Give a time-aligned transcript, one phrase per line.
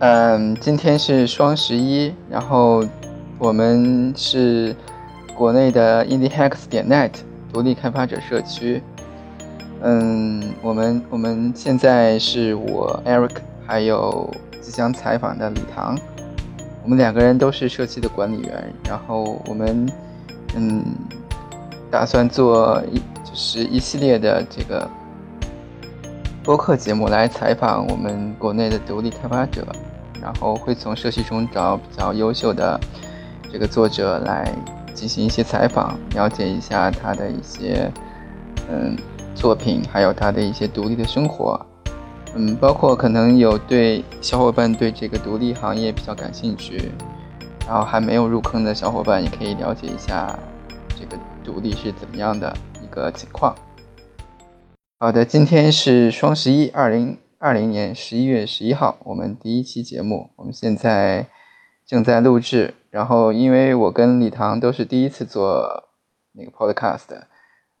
[0.00, 2.82] 嗯，今天是双十一，然后
[3.38, 4.74] 我们是
[5.34, 7.10] 国内的 IndieHacks 点 net
[7.52, 8.82] 独立开发者社区。
[9.82, 13.36] 嗯，我们我们现在是我 Eric，
[13.66, 14.30] 还有
[14.62, 15.94] 即将采访的李唐，
[16.82, 19.86] 我们两个人都是社区的管理员，然后我们
[20.56, 20.82] 嗯
[21.90, 24.88] 打算做一就是一系列的这个
[26.42, 29.66] 播客节目来采访我们国内的独立开发者，
[30.22, 32.78] 然后会从社区中找比较优秀的
[33.52, 34.52] 这个作者来
[34.94, 37.90] 进行一些采访，了解一下他的一些
[38.68, 38.96] 嗯。
[39.32, 41.58] 作品，还有他的一些独立的生活，
[42.34, 46.92] 嗯，包括可能有对小伙伴对这个独立行业比较感兴趣，
[47.66, 50.38] 然后还没有入坑的小伙伴也可以了解一下
[50.98, 53.54] 这个独立是怎么样的一个情况。
[54.98, 61.26] 好的，今天是双十一，二零二零年十一月十一号，我们第一期节目，我们现在
[61.86, 62.74] 正在录制。
[62.90, 65.88] 然后，因为我跟李唐都是第一次做
[66.32, 67.24] 那个 podcast，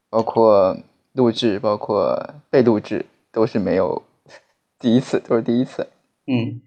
[0.08, 0.76] 包括。
[1.12, 4.04] 录制包括被录制都是没有
[4.78, 5.88] 第一次，都是第一次。
[6.24, 6.62] 嗯，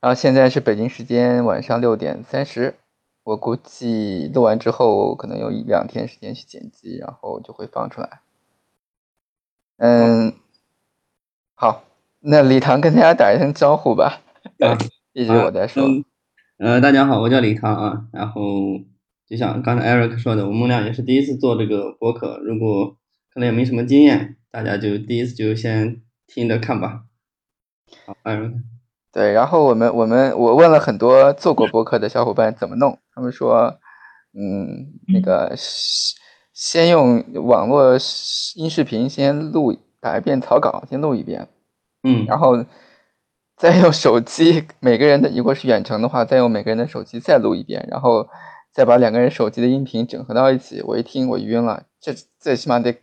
[0.00, 2.74] 然后现在是北京时间晚上六点三十，
[3.22, 8.20] 我估计录完之后可能有一两天时间去剪辑，然后就会放出来。
[9.76, 10.34] 嗯，
[11.54, 11.84] 好，
[12.30, 14.20] 那李唐跟大家打一声招呼吧。
[14.60, 14.76] 啊，
[15.14, 15.82] 一直我在说。
[16.58, 18.04] 呃，大家好，我叫李唐啊。
[18.12, 18.42] 然后
[19.26, 22.96] 就像刚才 Eric 说的，我们俩也是第一次做这个播客，如果。
[23.30, 27.02] 可能也没什么经验，大家就第一次就先听着看吧。
[28.04, 28.64] 好，嗯，
[29.12, 33.78] 对，然后我们我们我问了很多做过播客的小伙伴怎么弄，他们说，
[34.32, 35.54] 嗯，那个
[36.52, 37.92] 先用网络
[38.56, 41.46] 音视频先录打一遍草稿，先录一遍，
[42.02, 42.64] 嗯，然后
[43.56, 48.28] 再用手机，每个人的如果是远程的话，再用每个人的手机再录一遍，然后
[48.72, 50.82] 再把两个人手机的音频整合到一起。
[50.82, 52.96] 我一听我晕了，这最起码得。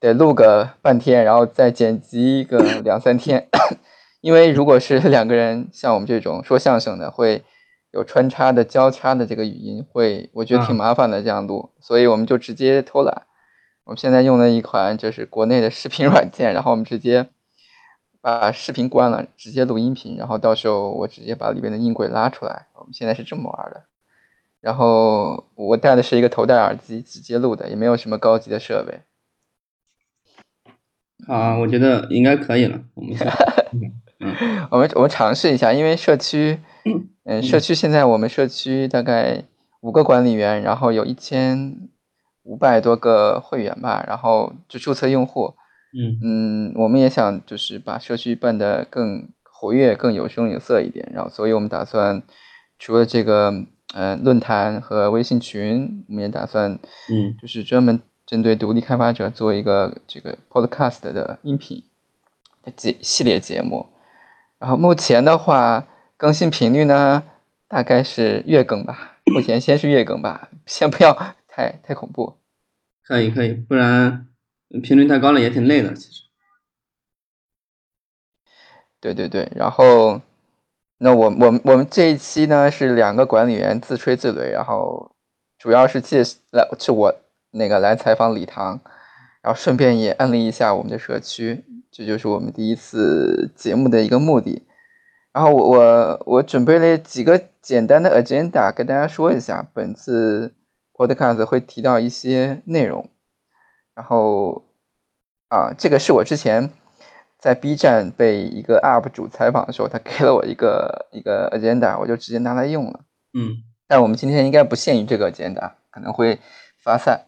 [0.00, 3.48] 得录个半天，然后再剪辑个 两三天，
[4.22, 7.42] 因为如果是两个人，像我们这种说相声的，会
[7.90, 13.26] 有穿插的、交叉的这个语音，会我觉得挺麻烦的这样录，所以我们就直接偷懒。
[13.86, 17.26] 我们现在用的一款就是国内的视频软件，然后我们直接
[18.20, 22.66] 把视频关了，直接录音频，然后到时候我直接把里边的音轨拉出来。
[22.74, 23.84] 我们现在是这么玩的。
[24.60, 29.02] 然后我戴的是一个头戴耳机，直接录的，也没有什么高级的设备。
[31.28, 32.80] 啊，我觉得应该可以了。
[32.94, 33.16] 我们，
[34.70, 36.58] 我们我们尝试一下，因为社区，
[37.24, 39.44] 嗯，社区现在我们社区大概
[39.80, 41.88] 五个管理员，然后有一千
[42.42, 45.54] 五百多个会员吧，然后就注册用户。
[45.94, 52.22] 嗯嗯，我们也想就是把社区办得更活跃、更有声有色一点，然后所以我们打算
[52.78, 53.52] 除了这个
[53.94, 56.78] 嗯论坛和微信群，我们也打算
[57.10, 58.00] 嗯就是专门。
[58.28, 61.82] 针对独立开发者做一个这个 podcast 的音频
[62.62, 63.86] 的节系列节目，
[64.58, 65.88] 然后目前的话
[66.18, 67.22] 更新频率呢
[67.68, 71.14] 大概是月更吧，目前先是月更吧，先不要
[71.48, 72.36] 太太恐怖。
[73.02, 74.26] 可以可以，不然
[74.82, 76.22] 频率太高了也挺累的，其实。
[79.00, 80.20] 对对对，然后
[80.98, 85.14] 那我我们我们这一期呢是两个管理员自吹自擂，然后
[85.58, 87.14] 主要是介来是我。
[87.50, 88.78] 那个来采访礼堂，
[89.40, 94.66] 然后顺便也安利一下我们的社区，这就是我们第一次节目的一个目的。
[95.32, 100.54] 然后我我我准备了几个简单的 agenda 跟大家说一下，本次
[100.92, 103.08] podcast 会提到一些内容。
[103.98, 104.62] 然后
[105.48, 106.70] 啊，这个是我之前
[107.36, 113.00] 在 B 站被一个 UP 主采访的时候，他给了我一个一个 agenda，我就直接拿来用了。
[113.34, 113.56] 嗯，
[113.88, 116.38] 但我们今天应该不限于这个 agenda，可能会
[116.80, 117.26] 发散。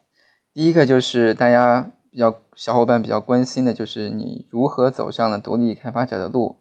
[0.55, 6.61] 第一个就是大家比较小伙伴比较关心的，就是你如何走上了独立开发者的路。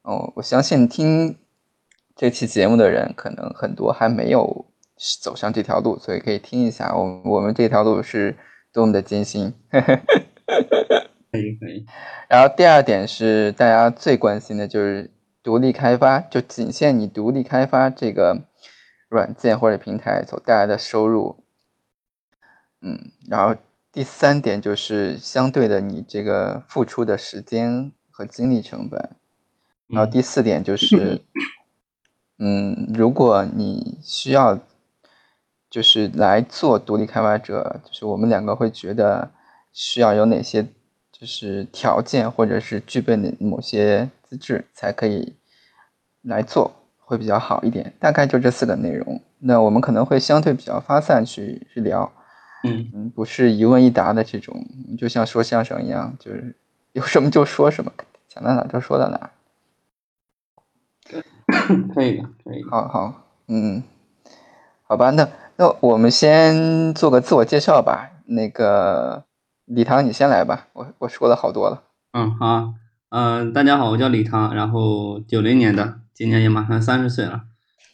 [0.00, 1.36] 哦，我相信听
[2.16, 4.64] 这期节目的人可能很多还没有
[5.20, 8.34] 走上这条路，所以可以听一下我我们这条路是
[8.72, 9.54] 多么的艰辛。
[9.70, 11.86] 可以可以。
[12.28, 15.10] 然后第二点是大家最关心的就是
[15.42, 18.42] 独立开发，就仅限你独立开发这个
[19.08, 21.42] 软件或者平台所带来的收入。
[22.80, 23.54] 嗯，然后
[23.92, 29.10] 第三点就是相对的，你这个付出的时间和精力成本。
[29.88, 31.22] 然后第四点就是，
[32.38, 34.58] 嗯，如果你需要
[35.72, 39.30] 就是来做独立开发者，就是我们两个会觉得
[39.72, 40.62] 需要有哪些
[41.10, 45.34] 就是条件或者是具备的某些资质才可以
[46.20, 47.94] 来做会比较好一点。
[47.98, 49.18] 大概就这四个内容。
[49.38, 52.12] 那我们可能会相对比较发散去去聊，
[52.64, 54.54] 嗯嗯，不是一问一答的这种，
[54.98, 56.54] 就像说相声一样，就是
[56.92, 57.90] 有什么就说什么，
[58.28, 59.30] 想到哪就说到哪。
[61.94, 62.62] 可以的，可以。
[62.70, 63.82] 好好，嗯，
[64.82, 65.26] 好吧，那
[65.56, 68.10] 那我们先做个自我介绍吧。
[68.26, 69.24] 那个
[69.66, 71.82] 李唐，你先来吧，我我说了好多了。
[72.12, 72.74] 嗯，好，
[73.10, 77.42] 呃，大家好，我叫李唐，然后九零年的，今年也马上三十岁了，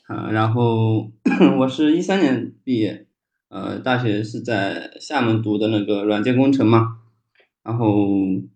[0.08, 1.10] 呃，然后
[1.58, 3.06] 我是一三年毕业，
[3.48, 6.98] 呃，大学是在厦门读的那个软件工程嘛，
[7.64, 8.06] 然后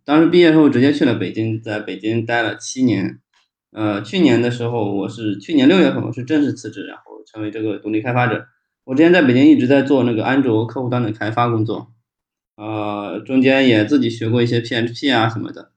[0.04, 3.18] 当时毕业之后直接去了北京，在北京待了七年。
[3.72, 8.46] 呃，去年的时候，我是去年六月份，我是正式辞职，然后成为这个独立开发者。
[8.84, 11.92] 我之前在北京一直在做那个安卓客户端的开发工作，
[12.56, 15.72] 呃，中间也自己学过一些 PHP 啊什么的。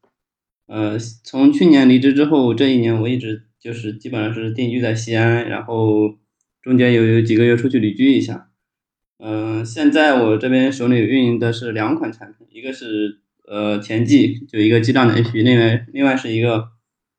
[0.67, 6.17] 呃，从去年离职之后，这一年我一直就是基本上是定居在西安，然后
[6.61, 8.49] 中间有有几个月出去旅居一下。
[9.19, 16.69] 嗯，现在我这边手里运营的是两款产品，一个是呃前记，就一个记账的 APP，另外另外是一个。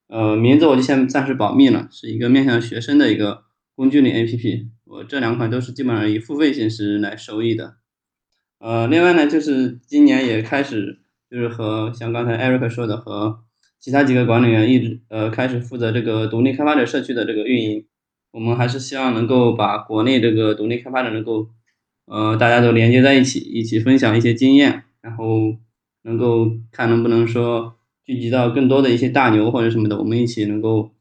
[0.08, 3.42] 呃，名字我就先暂时保密了，是一个面向学生的一个
[3.74, 4.68] 工具类 APP。
[4.86, 7.76] 我这两款都是基本上以付费形式来收益的。
[8.58, 11.00] 呃，另外呢，就是今年也开始，
[11.30, 13.40] 就是和像刚才 Eric 说的，和
[13.80, 17.84] 其他几个管理员一直呃开始负责这个独立开发者社区的这个运营。
[18.30, 21.50] 我们还是希望能够把国内这个独立开发者能够
[22.06, 25.56] 呃大家都连接在一起，一起分享一些经验，然后
[26.02, 27.74] 能够看能不能说。
[28.06, 30.92] 聚集到更多的一些大牛或者什么的，我们一起能够，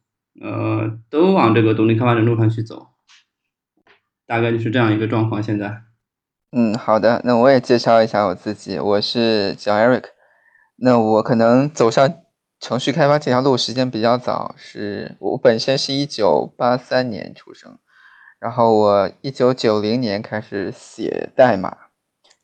[0.42, 2.88] 呃，都往这个独立开发者路上去走，
[4.25, 5.42] 大概就是这样一个状况。
[5.42, 5.81] 现在，
[6.51, 10.06] 嗯，好的，那我也介绍一下我自己，我是叫 Eric，
[10.77, 12.13] 那我可能走上
[12.60, 17.77] 程序开发这条路时间比较早，是我本身是一九八三年出生，
[18.39, 21.75] 然后我一九九零年开始写代码，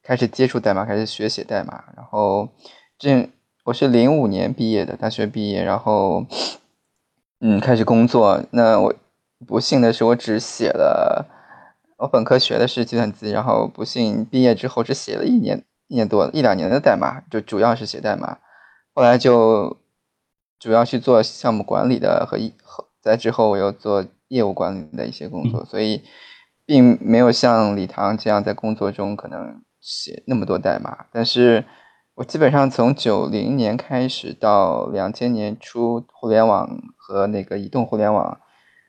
[0.03, 2.49] 开始接触代码，开始学写代码，然后
[2.97, 3.29] 这。
[3.63, 6.25] 我是零五年毕业的，大学毕业，然后，
[7.41, 8.43] 嗯，开始工作。
[8.49, 8.91] 那我
[9.45, 11.27] 不幸的是，我只写了，
[12.01, 18.39] 我本科学的是计算机，然后不幸毕业之后只写了一年一年多一两年的代码，就主要是写代码。
[18.93, 19.77] 后来就
[20.59, 26.03] 主要去做项目管理的和一和在之后我又做业务管理的一些工作，所以
[26.65, 31.63] 并没有像李唐这样在工作中可能写那么多代码，但是。
[32.15, 38.37] 我基本上从九零年开始到两千年初，互联网和那个移动互联网，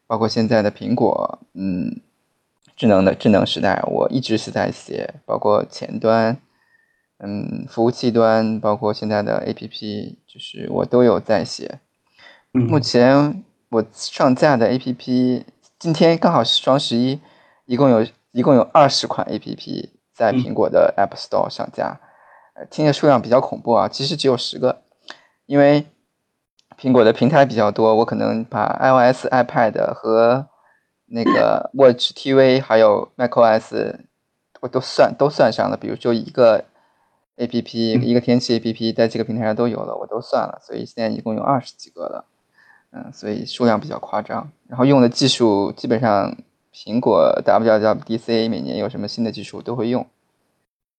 [0.08, 2.02] 包括现在的苹果，嗯，
[2.82, 6.36] 智能的智能时代，我一直是在写，包括前端，
[7.18, 11.78] 嗯，服务器端，包括现在的 APP，就是我都有在写。
[12.50, 15.44] 目前我上架的 APP，
[15.78, 17.20] 今天刚好是双十一，
[17.66, 22.00] 一共有一共有二十款 APP 在苹果的 App Store 上架。
[22.68, 24.82] 听着数量比较恐怖啊，其实只有十个，
[25.46, 25.86] 因为
[26.76, 30.48] 苹果的平台比较多，我可能把 iOS、iPad 和
[31.14, 33.98] 那个 Watch TV 还有 macOS
[34.60, 35.76] 我都算都算上了。
[35.76, 36.64] 比如就一个
[37.36, 42.24] APP，一个天气 APP 在这个平台上都有了，我都算了，所以现在一共有二十几个了。
[42.92, 44.50] 嗯，所以数量比较夸张。
[44.68, 46.36] 然后用的技术基本上
[46.72, 50.06] 苹果 WWDC 每年有什么新的技术都会用。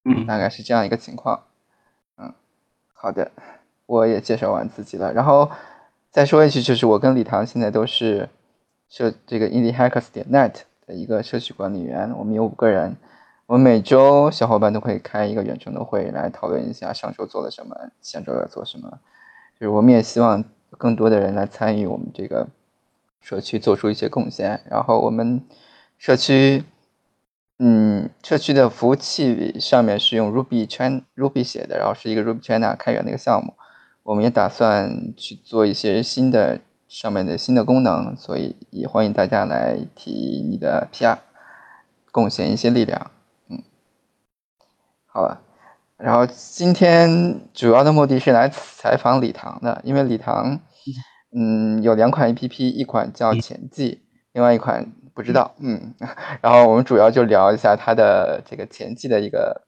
[0.06, 1.44] 嗯，大概是这样一个情况。
[2.18, 2.34] 嗯，
[2.94, 3.32] 好的，
[3.86, 5.50] 我也介绍完自己了，然后
[6.12, 8.30] 再说一句，就是我跟李唐现在都是
[8.94, 10.54] 社这个 IndieHackers 点 net
[10.86, 12.96] 的一个社区管理员，我们有五个人，
[13.48, 19.00] 我们每周小伙伴都会开一个远程的会来讨论一下上周做了什么，下周要做什么。
[19.60, 20.46] 就是我们也希望
[20.78, 22.48] 更多的人来参与我们这个
[23.20, 24.62] 社区，做出一些贡献。
[24.70, 25.42] 然后我们
[25.98, 26.64] 社区。
[27.60, 33.54] 嗯，社区的服务器上面是用 Ruby China Ruby 写的，然后是一个 Ruby China 开源的一个项目。
[34.02, 36.60] 我们也打算去做一些新的
[36.94, 41.18] 上面的新的功能，所以也欢迎大家来提你的 PR，
[42.12, 43.10] 贡献一些力量。
[43.50, 43.64] 嗯，
[45.08, 45.42] 好了，
[45.98, 50.60] 然后今天主要的目的是来采访李唐的，因为李唐，
[51.36, 54.94] 嗯，有两款 APP，一款叫前记，另外一款。
[55.16, 55.94] 不知道，嗯，
[56.42, 59.62] 然后我们主要就聊一下它的这个前记的一个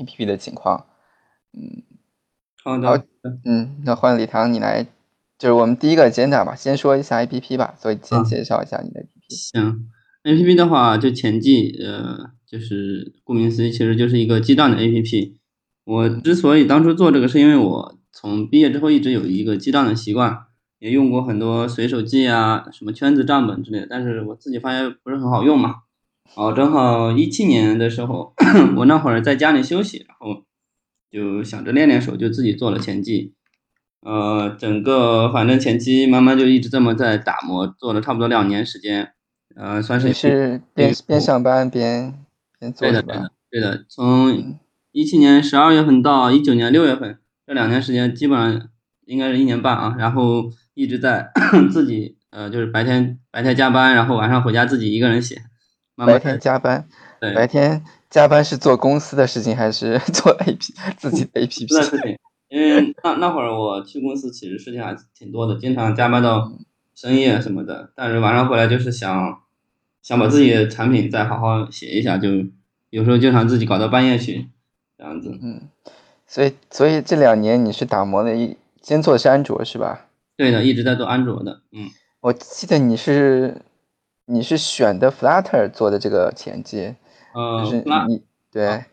[0.00, 0.86] A P P 的情况，
[1.52, 1.82] 嗯，
[2.62, 3.04] 好的，
[3.44, 4.86] 嗯，那换李唐你来，
[5.38, 9.34] 就是我们第一个简短吧，先说一下 A P P 吧，所以先介绍一下你的 A P P。
[9.34, 9.88] 行
[10.24, 15.38] ，A P P 的话就前记，呃，就是顾名思义，其实就是一个记账的 A P P。
[15.84, 20.44] 我之所以当初做这个，是因为我从毕业之后一直有一个记账的习惯。
[20.80, 25.74] 也用过很多随手记啊，什么圈子账本之类的，但是我自己发现不是很好用嘛。
[26.36, 28.32] 哦，正好一七年的时候，
[28.78, 30.44] 我那会儿在家里休息，然后
[31.10, 33.34] 就想着练练手，就自己做了前记。
[34.00, 39.12] 呃，整个反正前期慢慢就一直这么在打磨，做了差不多两年时间，
[39.56, 42.14] 呃，算是是边边上班边
[42.58, 43.84] 边做的，对的，对的。
[43.88, 44.58] 从
[44.92, 48.68] 一七年十二月份到一九年六月份这两年时间，基本上
[49.04, 51.30] 应该是一年半啊，然后一直在
[51.72, 55.42] 自己呃，就是白天白天加班，然后晚上回家自己一个人写。
[55.96, 56.86] 白天加班，
[57.20, 62.16] 对，白天加班是做公司的事情还是 做 A P 自己的 A P P 的事情？
[62.48, 66.50] 因为那那会儿我去公司，其实事情还挺多的，经常加班到
[66.94, 67.90] 深夜什么的。
[67.94, 69.42] 但是晚上回来就是想
[70.02, 72.28] 想把自己的产品再好好写一下，就
[72.88, 74.48] 有时候经常自己搞到半夜去
[74.96, 75.38] 这样子。
[75.42, 75.68] 嗯，
[76.26, 80.06] 所以所以这两年你是打磨的一先做的是安卓是吧？
[80.36, 81.60] 对的，一直在做安卓的。
[81.72, 81.90] 嗯，
[82.20, 83.60] 我记得你是
[84.24, 86.94] 你是选的 Flutter 做的这个前期，
[87.34, 88.84] 呃，就是你对。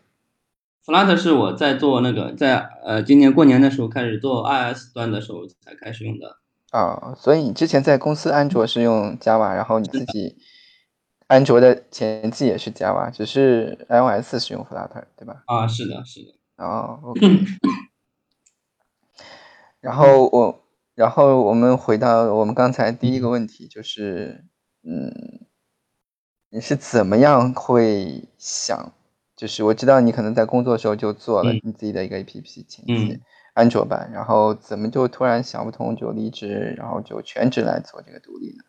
[0.86, 6.38] Flutter 是我在做那个，在呃今年过年的时候开始做 iOS 端的时候才开始用的。
[6.70, 10.36] 啊，所以你之前在公司安卓是用 Java，然后你自己
[11.26, 15.42] 安卓的前期也是 Java，只是 iOS 是用 Flutter，对吧？
[15.46, 16.64] 啊，是的，是的。
[16.64, 17.26] 哦，OK。
[19.80, 20.62] 然后我，
[20.94, 24.44] 然后我们回到我们刚才第一个问题，就是，
[24.84, 25.46] 嗯，
[26.50, 28.92] 你是怎么样会想？
[29.36, 33.20] 就是我知道你可能在工作的时候就做了你自己的一个 A P P 前期
[33.52, 38.64] 安卓版，然后怎么就突然想不通就离职，然后就全职来做这个独立呢？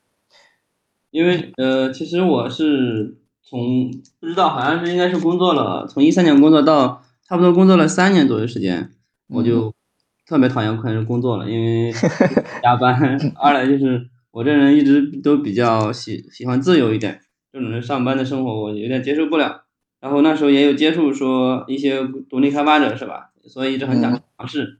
[1.09, 8.91] 因为呃，其实我是从不知道，好像是应该是工作了，从一三年工作到差不多工作了三年左右时间，
[9.29, 9.73] 我就
[10.25, 11.93] 特别讨厌开始工作了，因为
[12.61, 17.21] 加班，二来就是我这人一直都比较喜喜欢自由一点，
[17.53, 19.66] 这种上班的生活我有点接受不了。
[19.99, 23.31] 然后那时候也有接触说一些独立开发者是吧？
[23.43, 24.77] 所以一直很想尝试。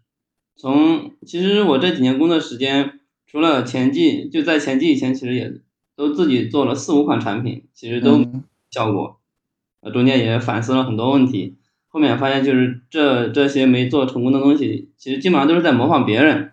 [0.56, 5.54] 从其实我这几年工作时间，除了前季，就在前季以前，其实也
[5.96, 8.24] 都自己做了四五款产品，其实都
[8.70, 9.18] 效果。
[9.82, 11.56] 呃，中间也反思了很多问题。
[11.88, 16.52] 后面发现就是这这些没做成功的东西，其实基本上都是在模仿别人，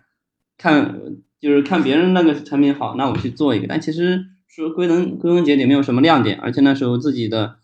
[0.57, 0.99] 看
[1.39, 3.67] 就是看别人那个产品好，那我去做一个。
[3.67, 7.57] 但其实说归根归根结底没有什么亮点，而且那时候自己的。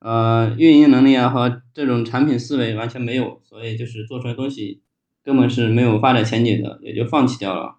[0.00, 4.80] 呃，运营能力啊和这种产品思维完全没有，所以就是做出来东西
[5.22, 7.76] 根本是没有发展前景的，也就放弃掉了。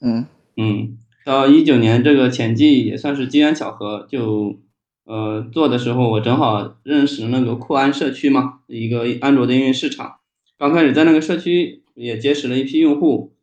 [0.00, 0.24] 嗯
[0.56, 4.58] 嗯，到一九年这个前季也算是机缘巧合，就
[5.04, 10.16] 呃做的时候我正好认识那个酷安社区嘛，一个安卓的应用市场，
[10.56, 13.34] 刚开始在那个社区也结识了一批用户，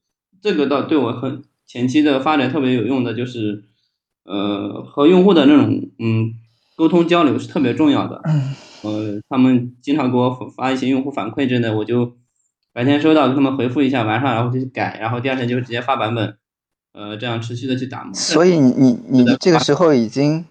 [0.42, 3.66] 这个倒对我很前期的发展特别有用的，就是
[4.24, 6.40] 呃和用户的那种嗯。
[6.76, 8.22] 沟通交流是特别重要的，
[8.82, 12.18] 呃，他们经常给我发一些用户反馈之类的，我就
[12.74, 16.38] 白天收到，给他们回复一下，晚上然后就去改，然后第二天就直接发版本，
[16.94, 18.12] 呃，这样持续的去打磨。
[18.16, 20.46] 所以你你你这个时候已经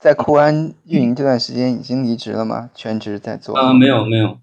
[0.00, 2.70] 在酷安运营这段时间已经离职了吗？
[2.74, 3.56] 全职在做？
[3.56, 4.40] 啊，没有没有，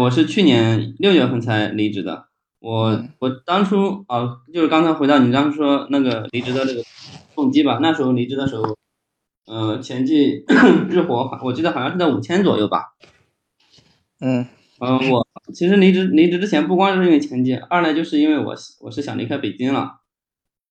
[0.00, 2.26] 我是去年六月份才离职的。
[2.60, 6.84] 我我当初啊，就是刚才回到你刚才说那个离职的那个
[7.34, 8.76] 动机吧，那时候离职的时候。
[9.50, 10.44] 呃，前季
[10.90, 12.94] 日活，我记得好像是在五千左右吧。
[14.20, 14.46] 嗯
[14.78, 20.02] 嗯，我其实离职离职之前，不光是因为前季，二来就是因为我我是想离开北京了。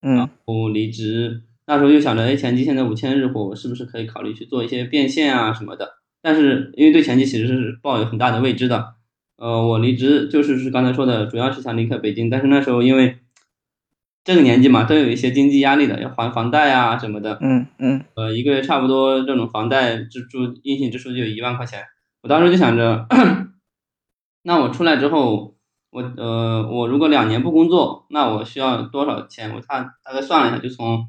[0.01, 0.29] 嗯。
[0.45, 5.97] 我离职那时候就想着，哎，前期现在五千日活，我是不是可以考虑去做一些变现啊什么的？
[6.21, 8.93] 但是因为对前期其实是抱有很大的未知的。
[9.35, 13.17] 呃，我离职就是是刚才说的，主要是想离开北京，但是那时候因为。
[14.23, 17.39] 这个年纪嘛，都有一些经济压力的，要还房贷啊什么的。
[17.41, 18.03] 嗯嗯。
[18.15, 21.83] 呃，一个月差不多这种房贷支出、硬性支出就一万块钱。
[22.21, 23.07] 我当时就想着，
[24.43, 25.55] 那我出来之后，
[25.89, 29.53] 我呃，我如果两年不工作，那我需要多少钱？
[29.55, 31.07] 我大大概算了一下，就从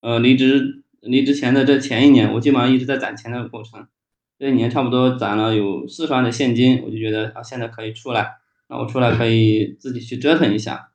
[0.00, 3.86] 呃离职离职前的这前一年，我基本上一直在攒钱的过程。
[4.38, 8.36] 这一年差不多攒了有四十万的现金，我就觉得啊，现在可以出来。
[8.68, 10.90] 那我出来可以自己去折腾一下。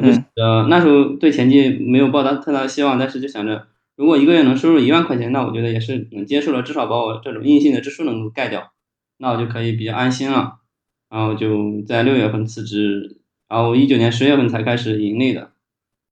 [0.00, 3.66] 我就呃那时候对前期没有抱大太大的希望，但是就想着
[3.96, 8.72] 如果一个月能收入一万块钱，那我觉得也是能接受了，至少把我这种硬性的支出能够盖掉，
[9.18, 10.56] 那我就可以比较安心了。
[11.10, 15.50] 然后就在六月份辞职，然后一九年十月份才开始盈利的。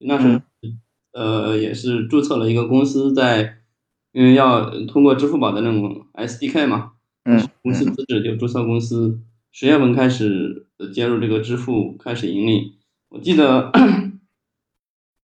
[0.00, 0.40] 那时候
[1.12, 3.59] 呃也是注册了一个公司，在
[4.12, 6.92] 因为要通过支付宝的那种 SDK 嘛，
[7.25, 9.21] 嗯，公司资质就注册公司，
[9.52, 12.78] 十月份开始接入这个支付，开始盈利。
[13.11, 13.73] 我记得，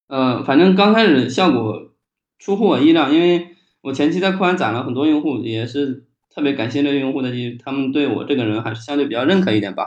[0.08, 1.92] 呃，反正刚开始效果
[2.38, 7.30] 出乎我意料，因为我前期在酷玩攒了很多用户，也是特别感谢这些用户的，
[7.62, 9.84] 他们对我这个人还是相对比较认可一点吧。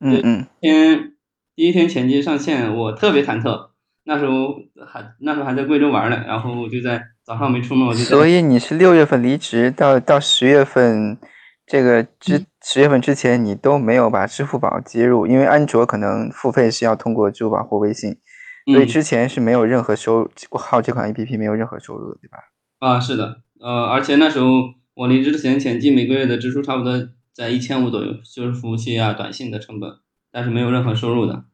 [0.00, 0.46] 嗯嗯。
[0.60, 1.12] 天
[1.54, 3.70] 第一天前期上线，我特别忐忑，
[4.04, 8.00] 那时候还那时候还在贵州玩呢，然后我就在早上没出门，我就。
[8.00, 11.18] 所以你是六月份离职，到到十月份。
[11.66, 18.16] 这个之十月份之前，你都没有把支付宝接入，因为安卓可能付费是要通过支付宝或微信，
[18.64, 22.38] 所以之前是没有任何收入，号这款 A P P 没有任何收入的，对吧？
[22.78, 24.48] 啊，是的，呃，而且那时候
[24.94, 29.90] 我离职之前，前期每个月的支出差不多在一千五左右，就是服务器啊、短信的成本，
[30.32, 31.44] 但是没有任何收入的。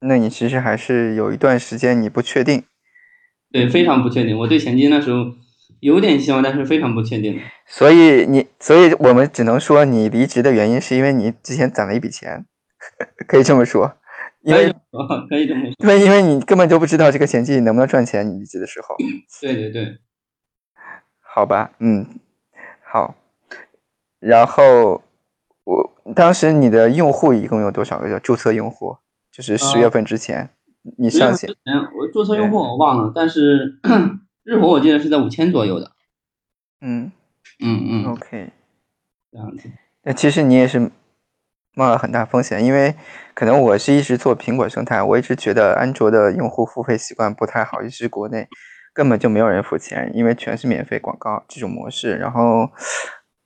[0.00, 2.64] 那你其实还是有一段时间你不确定，
[3.50, 4.38] 对，非常不确定。
[4.40, 5.32] 我对前期那时候。
[5.80, 7.40] 有点希望，但是非常不确定。
[7.66, 12.46] 所以你，所以我们只能说你离职的原因是因为你之前攒了一笔钱，
[13.26, 13.94] 可以这么说。
[14.42, 14.72] 因为
[15.28, 15.74] 可以这么说。
[15.78, 18.94] 因为因为你根本就不知道这个前期能不能赚钱，你离职的时候。
[19.40, 19.98] 对对对。
[21.20, 22.06] 好吧，嗯，
[22.84, 23.16] 好。
[24.20, 25.02] 然后
[25.64, 28.08] 我当时你的用户一共有多少个？
[28.08, 28.96] 叫注册用户，
[29.32, 30.48] 就是十月份之前
[30.96, 31.50] 你上线。
[31.98, 33.80] 我注册用户我忘了，但是。
[34.46, 35.90] 日活我记得是在五千左右的，
[36.80, 37.10] 嗯
[37.58, 38.52] 嗯嗯，OK，
[39.32, 39.68] 这样子。
[40.04, 40.88] 那其实你也是
[41.74, 42.94] 冒了很大风险，因为
[43.34, 48.46] 可能我是一直做苹果生态，我一直觉得安卓的用户付费习惯不太好，尤其是国内
[48.94, 52.70] 根本就没有人付钱，因为全是免费广告这种模式，然后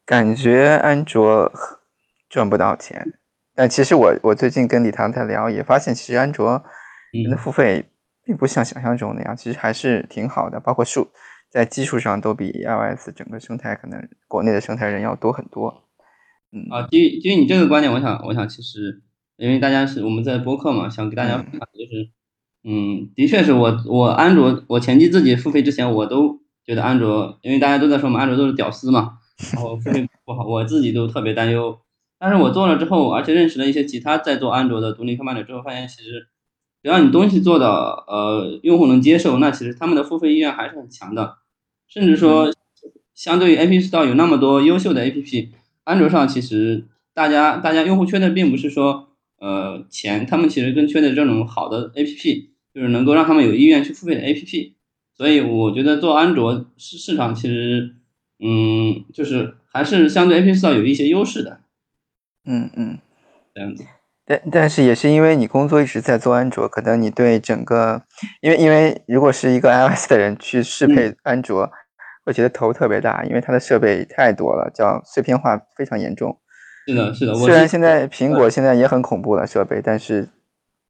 [0.05, 1.51] 感觉安卓
[2.29, 3.15] 赚不到钱。
[3.55, 6.63] 但其实我我最近跟李唐在聊，也发现其实安卓
[7.11, 7.87] 人的付费。
[8.31, 11.09] 并不像想象中那样，其实还是挺好的，包括数
[11.49, 15.83] 在技术上都比 iOS 整个生态可能国内的生态人要多很多。
[16.53, 19.03] 嗯啊，基于基于你这个观点，我想我想其实
[19.37, 22.11] 因为大家是我们在播客嘛，想给大家分享就是，
[22.63, 29.19] 嗯，的确是我我安卓我前期自己付费之前，我都觉得安卓，因为大家都在说嘛，安卓都是屌丝嘛，
[29.55, 31.81] 然后付费不好，我自己都特别担忧。
[32.21, 36.30] 但是我做了之后，而且认识了一些其他在做安卓的独立开发者之后，发现其实。
[36.83, 41.37] 只要你东西做的呃用户能接受，那其实他们的付费意愿还是很强的。
[41.87, 42.55] 甚至说，
[43.15, 45.49] 相对于 App Store 有那么多优秀的 App，
[45.85, 54.73] 安卓上其实大家大家用户缺的并不是说呃钱，他们其实更缺的这种好的 App，就是能够让他们有意愿去付费的 App。
[55.15, 57.95] 所以我觉得做安卓市市场其实
[58.39, 61.61] 嗯就是还是相对 App Store 有一些优势的。
[62.47, 62.99] 嗯嗯，
[63.55, 63.85] 这样子。
[64.31, 68.01] 但但是也是因为你工作一直在做安卓，可能你对整个，
[68.41, 71.69] 因为因为如果是一个 iOS 的人去适配安卓，
[72.25, 76.39] 会觉得头特别大，因为它的设备太多了，叫碎片化非常严重。
[76.87, 77.35] 是的，是的。
[77.35, 80.29] 虽然现在苹果现在也很恐怖了设备，但是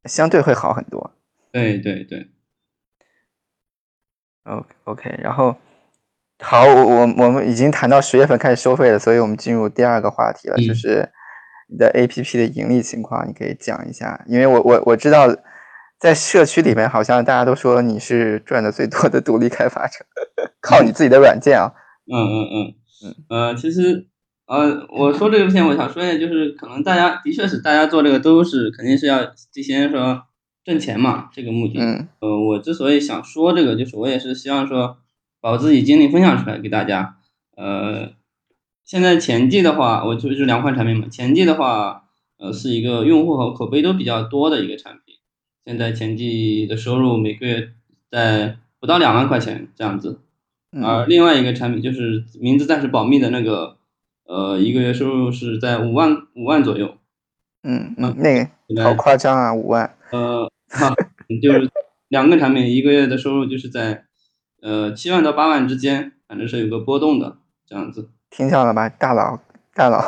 [0.05, 1.15] 相对会好很多。
[1.51, 2.29] 对对对。
[4.43, 5.55] OK OK，然后
[6.37, 11.09] 好，我我们已经谈到十月份开始收费了，所以我们进入第二个话题了，就是。
[11.71, 15.33] 你的 A P P 的盈利情况，你可以讲一下，因为我我我知道，
[15.97, 20.05] 在社区里面好像大家都说你是赚的最多的独立开发者，
[20.59, 21.71] 靠你自己的软件啊。
[22.11, 24.07] 嗯嗯嗯嗯呃，其实
[24.47, 29.19] 呃，我说这个之前，我想说一下，就是可能大家的确是大家做这个都是肯定是要
[29.53, 30.23] 提前说
[30.65, 31.79] 挣钱嘛，这个目的。
[31.79, 32.07] 嗯。
[32.19, 34.97] 呃，我之所以想说这个，就是我也是希望说
[35.39, 37.15] 把我自己经历分享出来给大家，
[37.55, 38.19] 呃。
[38.91, 41.07] 现在前季的话，我就是两款产品嘛。
[41.07, 45.15] 前季的话，呃，是一个用户和口碑都比较多的一个产品。
[45.63, 47.71] 现在前季的收入每个月
[48.09, 50.19] 在不到两万块钱这样子。
[50.83, 53.77] 而另外一个产品就是名字暂时保密的那个，
[54.25, 56.95] 呃，一个月收入是在五万五万左右。
[57.63, 58.13] 嗯嗯，
[58.67, 59.95] 那个好夸张啊，五万。
[60.11, 60.51] 呃，
[61.41, 61.71] 就是
[62.09, 64.03] 两个产品一个月的收入就是在
[64.61, 68.09] 呃七万到八万之间，反正是有个波动的这样子。
[68.31, 69.37] 听见了吧，大佬，
[69.75, 69.99] 大佬，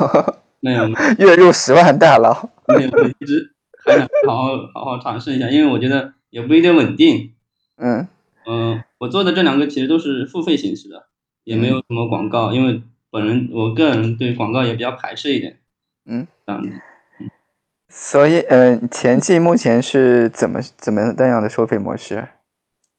[0.61, 0.87] 没有，
[1.19, 3.53] 月入十万大佬，没有，一直
[3.85, 7.33] 还想好好好好尝试一下，因为我觉得也不一定稳定。
[7.77, 8.07] 嗯
[8.45, 11.07] 嗯，我做的这两个其实都是付费形式的，
[11.43, 12.81] 也没有什么广告，因为
[13.11, 15.59] 本人我个人对广告也比较排斥一点。
[16.05, 16.69] 嗯，这样的。
[17.89, 22.27] 所以，嗯，前期目前是怎么怎么那样的收费模式？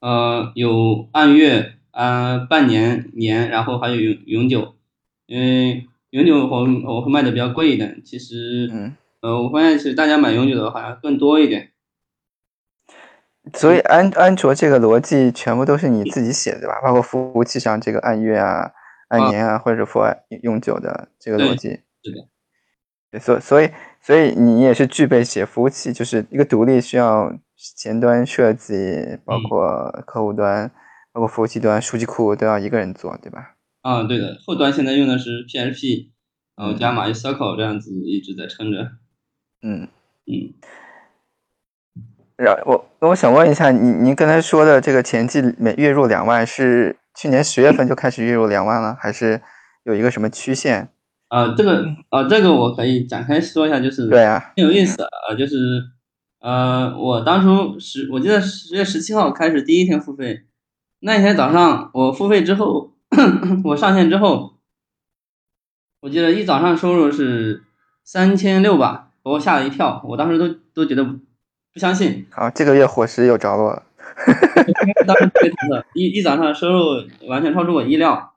[0.01, 4.74] 呃，有按月、按半年、年，然后还有永永久。
[5.27, 11.71] 因为永久我我会卖的比较贵一点，其实，嗯，呃，我发现其实大家买永久的好像更多一点。
[13.53, 16.81] 所以安安卓这个逻辑全部都是你自己写的吧？
[16.83, 18.71] 包括服务器上这个按月啊、
[19.09, 21.81] 按年啊，或者说永久的这个逻辑。
[22.03, 23.21] 是的。
[23.21, 27.33] 所所以所以你也是具备写服务器，就是一个独立需要
[27.77, 30.71] 前端设计，包括客户端，
[31.13, 33.54] 包括服务器端、数据库都要一个人做，对吧？
[33.85, 36.09] 啊，对的，后端现在用的是 PHP，
[36.57, 38.93] 然后加 MySQL 这样子一直在撑着。
[39.63, 39.89] 嗯
[40.25, 40.55] 嗯。
[42.37, 49.43] 然我那我想问一下，你您刚才说的这个前期每月入两万，是去年十月份就开始月入两万了，还是
[49.85, 50.89] 有一个什么曲线？
[51.29, 55.57] 啊，这个啊，这个我可以展开说一下，就是对啊，挺有意思啊，就是
[56.41, 60.47] 呃，我当初十，我记得十月十七号开始第一天付费，
[61.01, 62.94] 那一天早上我付费之后，
[63.65, 64.55] 我上线之后，
[66.01, 67.65] 我记得一早上收入是
[68.03, 71.07] 三千六吧，把我吓了一跳，我当时都都觉得。
[71.73, 73.83] 不相信，好，这个月伙食有着落了。
[75.09, 78.35] 当时特别忐忑，一一早上收入完全超出我意料。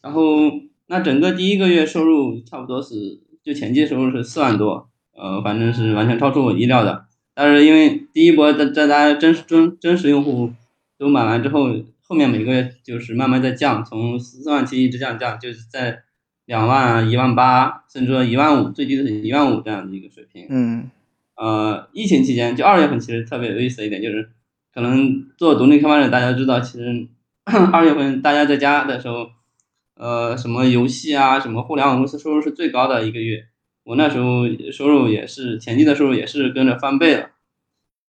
[0.00, 0.22] 然后，
[0.86, 7.04] 那整个第一个月收入差不多是，就前期收入是四万多，呃，反正是完全超出我意料的。
[7.34, 10.50] 但是因为第一波在在大家真实真真实用户
[10.96, 11.68] 都买完之后，
[12.08, 16.02] 后面每个月就是慢慢在降，从四万七一直降降，就是在
[16.46, 20.46] 两万、一万八，甚至说一万五，最低的是一万五这样的一个水平。
[20.48, 20.90] 嗯。
[21.36, 24.30] 呃，疫情期间就二月份，其实特别有意思的一点就是，
[24.74, 27.06] 可能做独立开发者，大家知道，其实
[27.72, 29.28] 二月份大家在家的时候，
[29.94, 33.44] 呃，什么游戏啊，什么互联网公司收入是最高的一个月。
[33.84, 34.42] 我那时候
[34.72, 37.30] 收入也是前期的收入也是跟着翻倍了，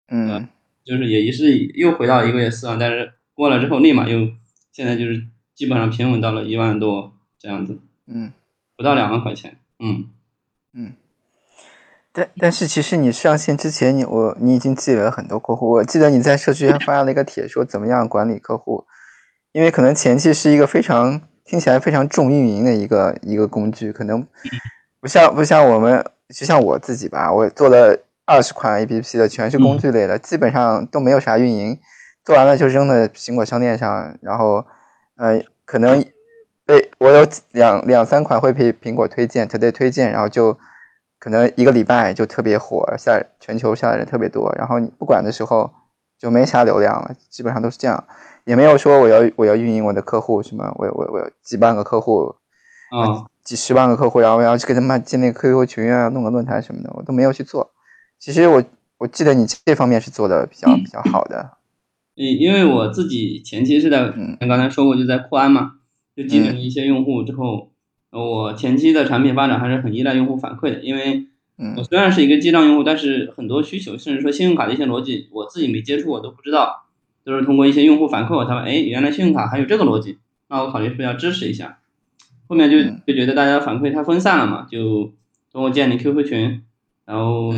[0.07, 0.47] 嗯，
[0.85, 4.29] 就是也是又回到一个月四万，但是过了之后立马又
[4.71, 8.31] 现在就是基本上平稳到了一万多这样子，嗯，
[8.75, 10.09] 不到两万块钱，嗯，
[10.73, 10.93] 嗯。
[12.11, 15.69] 但但是其实你上线之前，你我你已经积累了很多客户。
[15.69, 18.85] 我记得你在社区还发了一个帖，说怎么样管理客户，
[19.51, 24.25] 因为可能前期是一个非常听起来非常重运营的一个一个工具，可能
[25.01, 31.77] 不像不像我们，就像我自己吧，我做了二十款 APP 的，全是工具类的，基本上都没有啥运营，
[32.25, 34.65] 做完了就扔在苹果商店上，然后
[35.15, 36.03] 呃可能
[36.65, 40.57] 被我有两两三款会被苹果推荐，特别推荐，然后就。
[41.17, 45.73] 可能一个礼拜就特别火，下全球下的人特别多，然后你不管的时候
[46.19, 48.03] 就没啥流量了，基本上都是这样，
[48.43, 52.35] 也没有说我要我要运营我的客户什么，我我我几万个客户，
[52.91, 57.71] 啊，几十万个客户，然后我要去给他们建那个 QQ 群啊，弄个论坛什么的，我都没有去做。
[58.19, 58.63] 其实我
[58.99, 61.57] 我记得你这方面是做的比较 比较好的。
[62.15, 65.73] 因因为我自己前期是在，嗯，刚才说过就在扩安嘛，
[66.15, 67.71] 就积累一些用户之后。
[68.11, 71.25] 我前期的产品发展还是很依赖用户反馈的，因为
[71.75, 76.85] 我虽然是一个记账用户，但是很多需求，甚至说信用卡的一些逻辑，我自己没接触，我都不知道，
[77.25, 81.79] 都是通过一些用户反馈，我才哎，原来信用卡还有这个逻辑，那我考虑是不是要支持一下。
[82.47, 85.11] 后面就就觉得大家反馈太分散了嘛，就
[85.51, 86.61] 通过建立 QQ 群，
[87.05, 87.53] 然后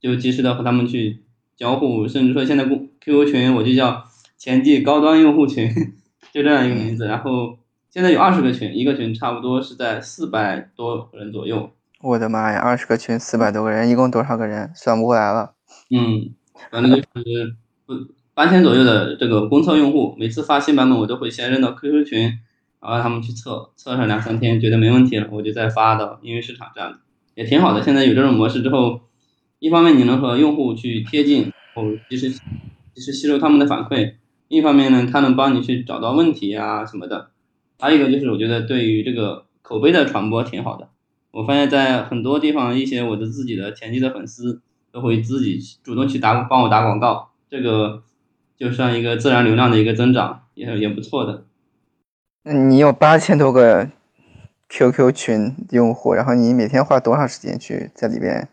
[0.00, 1.18] 就及时的和他们去
[1.56, 4.04] 交互，甚至说现在 QQ 群我就叫
[4.36, 5.68] 前季高端用户群，
[6.32, 7.58] 就这样一个名字，然后。
[7.88, 11.70] 现在有二十个群，一个群差不多是在四百多人左右。
[12.02, 14.70] 我的妈呀，二十个群四百多个人，一共多少个人？
[14.74, 15.54] 算不过来了。
[15.88, 16.34] 嗯，
[16.70, 17.94] 反正就是不
[18.34, 22.20] 八千左右的这个公测用户，每次发新版本我都会先扔到 QQ 群，
[22.82, 26.98] 然后他们去测，测上两三天觉得没问题了，我就再发到应用市场这样的，
[27.34, 27.80] 也挺好的。
[27.82, 29.00] 现在有这种模式之后，
[29.66, 34.14] 一方面你能和用户去贴近，或及时及时吸收他们的反馈；，
[34.46, 37.30] 另一方面呢，它能帮你去找到问题啊什么的。
[37.80, 40.88] 还有一个就是，我觉得对于这个口碑的传播挺好的。
[41.32, 44.60] 我发现，在很多地方，一些我的自己的前期的粉丝
[44.92, 48.04] 都会自己主动去打帮我打广告，这个
[48.56, 51.42] 就算一个自然流量的一个增长，也也不错的。
[52.44, 53.90] 那你有八千多个
[54.68, 58.48] QQ 群用户，然后你每天花多长时间去在里边？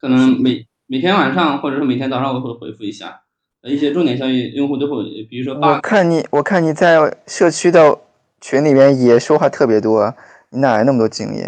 [0.00, 3.20] 可能每每天晚上，或者是每天早上，我会回复一下
[3.62, 5.60] 一些重点消息，用户都会，比如说。
[5.60, 8.00] 我看你，我看你在社区的。
[8.40, 10.14] 群里面也说话特别多，
[10.50, 11.42] 你哪来那么多精力？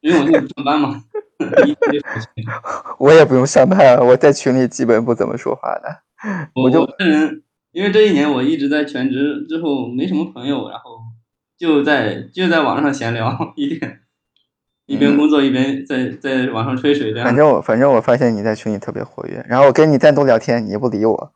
[0.00, 1.00] 因为我在上班嘛。
[2.98, 6.02] 我也不用上班，我在群里基本不怎么说话的。
[6.56, 10.98] 我就这人，因为这一年我一直在全职之后没什么朋友，然后
[11.56, 14.00] 就在就在网上闲聊，一边
[14.86, 17.26] 一边工作一边在在网上吹水这样。
[17.26, 21.32] 反正我反正我发现你在群里特别活跃，然后我跟你单独聊天，你也不理我。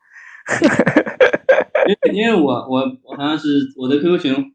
[1.86, 4.52] 因为因为我我我好像是我的 QQ 群。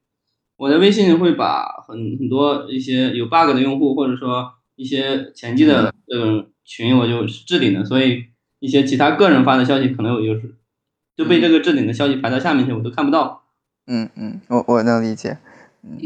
[0.57, 8.25] 我的微信会把很很多一些有 bug 的用户，或者说一些前期的这种群，我就置顶的，所以
[8.59, 10.53] 一些其他个人发的消息，可能有时
[11.17, 13.41] 就被这个置顶的消息排到下面去，我都看不到。
[13.87, 15.39] 嗯嗯，我我能理解。
[15.81, 15.97] 嗯，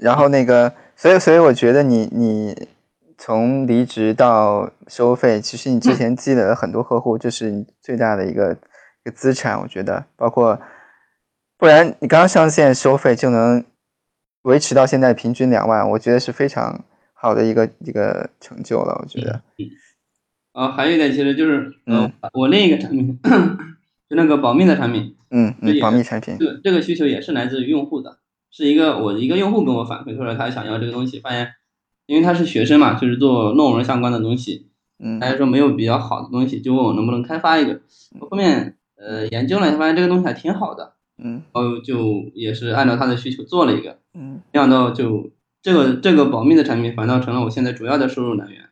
[0.00, 2.68] 然后那个，所以所以我觉得你你
[3.16, 10.04] 从离职到收费，其实你之前积累了很多客户，这是你最大的一个一个资产，我觉得。
[10.14, 10.60] 包括，
[11.56, 13.64] 不然你刚上线收费就能
[14.42, 16.84] 维持到现在平均两万，我觉得是非常
[17.14, 19.40] 好的一个一个成就了，我觉得。
[20.52, 23.18] 啊，还有一点其实就是，嗯，我另一个产品，
[24.06, 28.18] 就那个保密的产品，嗯嗯，保密产品，这个这个需求也是来自于用户的，
[28.50, 31.48] 是一个我一个用户跟我反馈出来，他想要这个东西，发现，
[32.06, 37.80] 因为他是学生嘛，就是做论文相关的东西，嗯，他就说没有比较好的东西，就问我能不能开发一个，
[38.20, 45.30] 我后面呃研究了一下，发现这个东西还挺好的，嗯，然后就也是按照他的需求做了一个，嗯，没想到就
[45.62, 48.64] 这个这个保密的产品反倒成了我现在主要的收入来源。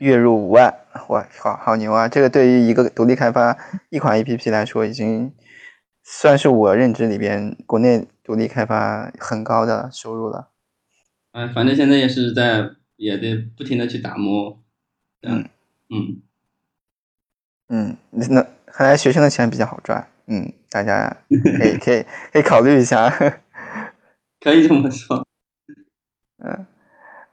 [0.00, 0.74] 月入五万，
[1.08, 2.08] 我靠好牛啊！
[2.08, 3.56] 这个对于一个独立开发
[3.90, 5.30] 一款 APP 来说，已经
[6.02, 10.48] 算是我认知里边国内独立开发很高的收入了。
[11.32, 14.60] 哎，反正现在也是在，也得不停的去打磨。
[15.22, 15.48] 嗯
[15.90, 16.22] 嗯
[17.68, 20.08] 嗯，那看来学生的钱比较好赚。
[20.26, 21.16] 嗯，大家
[21.58, 23.08] 可以可以 可以考虑一下。
[24.40, 25.24] 可以这么说。
[26.38, 26.66] 嗯，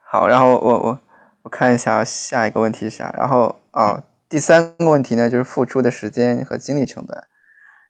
[0.04, 1.00] 好，然后我我。
[1.44, 7.18] 我看一下下一个问题是啥，然后啊，第三个问题呢就是付出的时间和精力成本。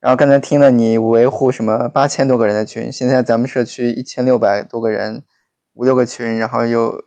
[0.01, 5.23] 然后刚才听了你维护什么八千多个人的群，现在咱们社区一千六百多个人，
[5.73, 7.05] 五六个群，然后又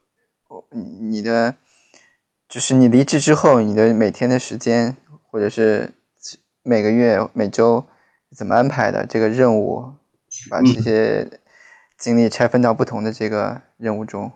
[1.00, 1.56] 你的
[2.48, 4.96] 就是你离职之后，你的每天的时间
[5.28, 5.90] 或者是
[6.62, 7.84] 每个月每周
[8.34, 9.94] 怎么安排的这个任务，
[10.48, 11.40] 把这些
[11.98, 14.30] 精力拆分到不同的这个任务中。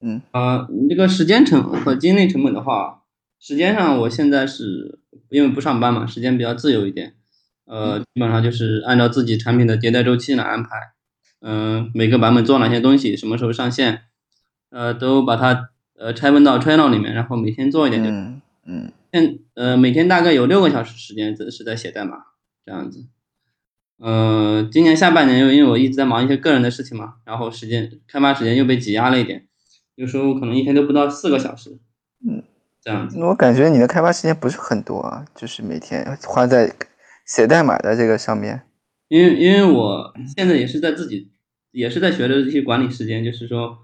[0.00, 3.02] 嗯啊，你这个时间成本和精力成本的话，
[3.38, 7.14] 时间上我现在是因为不上班嘛，时间比较自由一点，
[7.66, 10.70] 呃，基本上就是按照自己产品的迭代周期来安排，
[11.40, 14.02] 嗯，每个版本做哪些东西，什么时候上线，
[14.70, 18.08] 呃，都把它呃拆分到 channel 里面，然后每天做一点就，
[18.70, 22.18] 嗯，现呃每天大概有六个小时时间是在写代码
[22.64, 23.06] 这样子，
[23.98, 29.46] 呃，今年下半年又因为我一直在忙一些个人的事情嘛，然后时间开发时间又被挤压了一点。
[29.94, 31.78] 有时候可能一天都不到四个小时，
[32.22, 32.42] 嗯，
[32.82, 33.18] 这样子。
[33.18, 36.70] 我感觉你的开发时间不是很多啊，就是每天花在
[37.26, 38.62] 写代码的这个上面。
[39.08, 41.30] 因为因为我现在也是在自己
[41.70, 43.78] 也是在学的这些管理时间，就是说，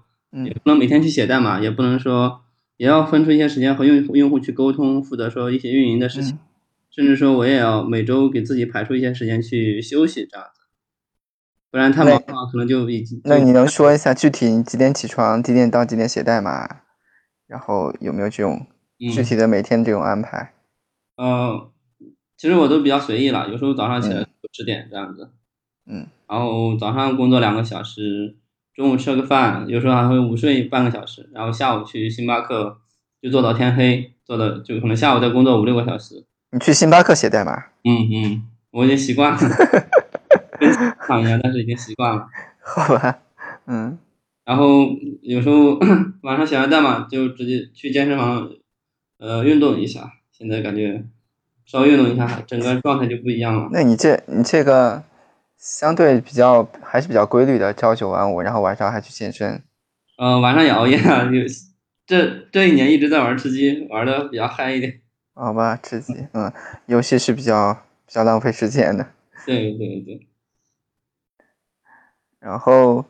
[0.45, 2.41] 也不能每天去写代码，也不能说
[2.77, 6.39] 也要分出一些时间和用用户去沟通，负责说一些运营的事情，
[6.89, 10.61] 甚至说我也要每周给自己排出一些时间去休息，这样子。
[11.71, 13.19] 不然太忙的话，可能就已经。
[13.23, 16.81] 那你能说一下具体你几点起床，几点到几点写代码，
[17.47, 18.67] 然后有没有这种
[18.99, 20.53] 具体的每天这种安排？
[21.15, 21.71] 呃，
[22.43, 24.19] 其实我都比较随意了，有时候早上起来
[24.51, 25.29] 十点这样子，
[25.89, 28.35] 嗯，然后早上工作两个小时，
[28.75, 32.81] 中午吃个饭，有时候还会午睡半个小时，然后下午去星巴克
[33.21, 36.25] 就做到天黑，做的就可能下午再工作五六个小时。
[36.51, 37.53] 你去星巴克写代码？
[37.85, 39.39] 嗯嗯，我已经习惯了。
[41.07, 42.27] 躺一下，但是已经习惯了。
[42.59, 43.19] 好吧，
[43.67, 43.97] 嗯。
[44.43, 44.89] 然后
[45.21, 45.79] 有时候
[46.23, 48.49] 晚上写完代码就直接去健身房，
[49.17, 50.11] 呃，运动一下。
[50.33, 51.05] 现在感觉
[51.65, 53.69] 稍微运动一下，整个状态就不一样了。
[53.71, 55.03] 那你这你这个
[55.57, 59.61] 相对比较还是比较规律的，朝九晚五，然后晚上还去健身。
[60.17, 61.31] 呃，晚上也熬夜啊，就
[62.05, 65.01] 这这一年一直在玩吃鸡，玩的比较嗨一点。
[65.33, 66.51] 好吧，吃鸡，嗯，
[66.85, 67.73] 游戏是比较
[68.05, 69.07] 比较浪费时间的。
[69.45, 70.27] 对 对对。
[72.39, 73.05] 然后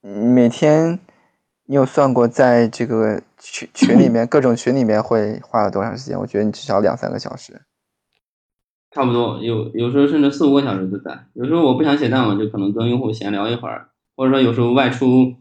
[0.00, 0.98] 每天
[1.66, 6.18] 你有算过在这个群群里面各种群里面会花了多长时间？
[6.18, 7.60] 我觉得你至少两三个小时，
[8.90, 11.26] 差不多有有时候甚至四五个小时都在。
[11.34, 15.34] 有时候我不想写代码，就可能跟用户闲聊一会儿，或者说有时候外出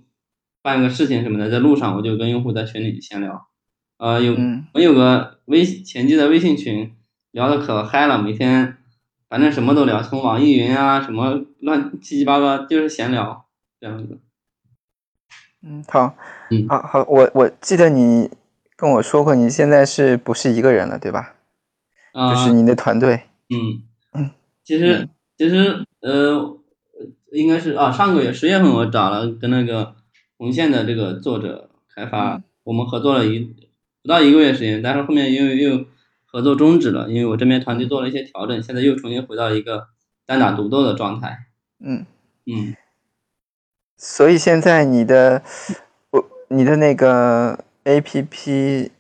[0.62, 3.48] 办个事情什么的，在路上我就跟用户在群里闲聊。
[3.98, 4.36] 呃，有
[4.74, 6.94] 我有个微前期的微信群，
[7.32, 8.78] 聊的可嗨了，每天。
[9.30, 13.46] 反正什么都聊，从网易云啊，什么乱七七八八，就是闲聊
[13.78, 14.20] 这样子。
[15.62, 16.16] 嗯，好，
[16.50, 18.30] 嗯，好好，我我记得你
[18.78, 21.34] 跟我说过，你现在是不是一个人了，对吧？
[22.14, 23.24] 啊，就是你的团队。
[23.50, 23.84] 嗯
[24.14, 24.32] 嗯，
[24.64, 26.58] 其实其实呃，
[27.32, 29.96] 应该是啊，上个月十月份我找了跟那个
[30.38, 33.40] 红线的这个作者开发，我们合作了一
[34.02, 35.86] 不到一个月时间，但是后面因为又。
[36.30, 39.88] 合作终止了，因为我这边团队做了一些调整，现在又重新回到一个
[40.26, 41.48] 单打独斗的状态。
[41.80, 42.06] 嗯
[42.46, 42.76] 嗯，
[43.96, 45.42] 所以现在你的
[46.12, 48.92] 我你的那个 A P P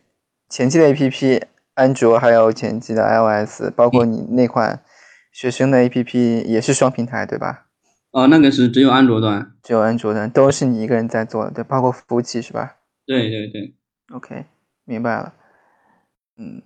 [0.48, 1.42] 前期的 A P P
[1.78, 4.84] 安卓还有前期的 I O S，包括你那款
[5.32, 7.68] 学生的 A P P 也是双平台对吧？
[8.12, 12.78] 哦，那个是只有安卓端，只有安卓端，都是你一个人在做，对，包括服务器是吧？
[13.06, 13.76] 对对对。
[14.12, 14.46] OK。
[14.90, 15.34] 明白了。
[16.38, 16.62] 嗯，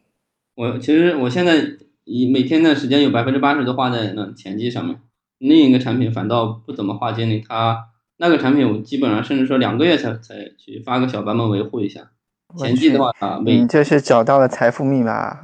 [0.53, 1.59] 我其实我现在
[2.03, 5.01] 以每天的时间有百分之八十都花在那前期上面，
[5.39, 7.43] 另一个产品反倒不怎么花精力。
[7.49, 12.11] 它那个产品我基本上甚至说两个月才才去发个小版本维护一下。
[12.57, 15.39] 前期的话啊，你这是找到了财富密码，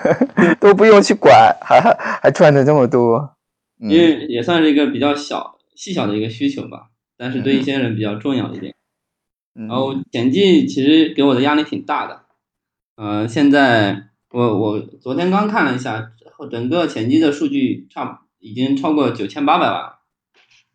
[0.60, 1.80] 都不用去管，还
[2.22, 3.34] 还赚的这么多。
[3.78, 8.74] 因为也算是一个比较小细小的一个需求吧，但是对一些人比较重要一点。
[9.52, 12.22] 然后前期其实给我的压力挺大的。
[12.96, 16.12] 呃，现在我我昨天刚看了一下，
[16.50, 19.80] 整个前期的数据差已经超过九千八百万，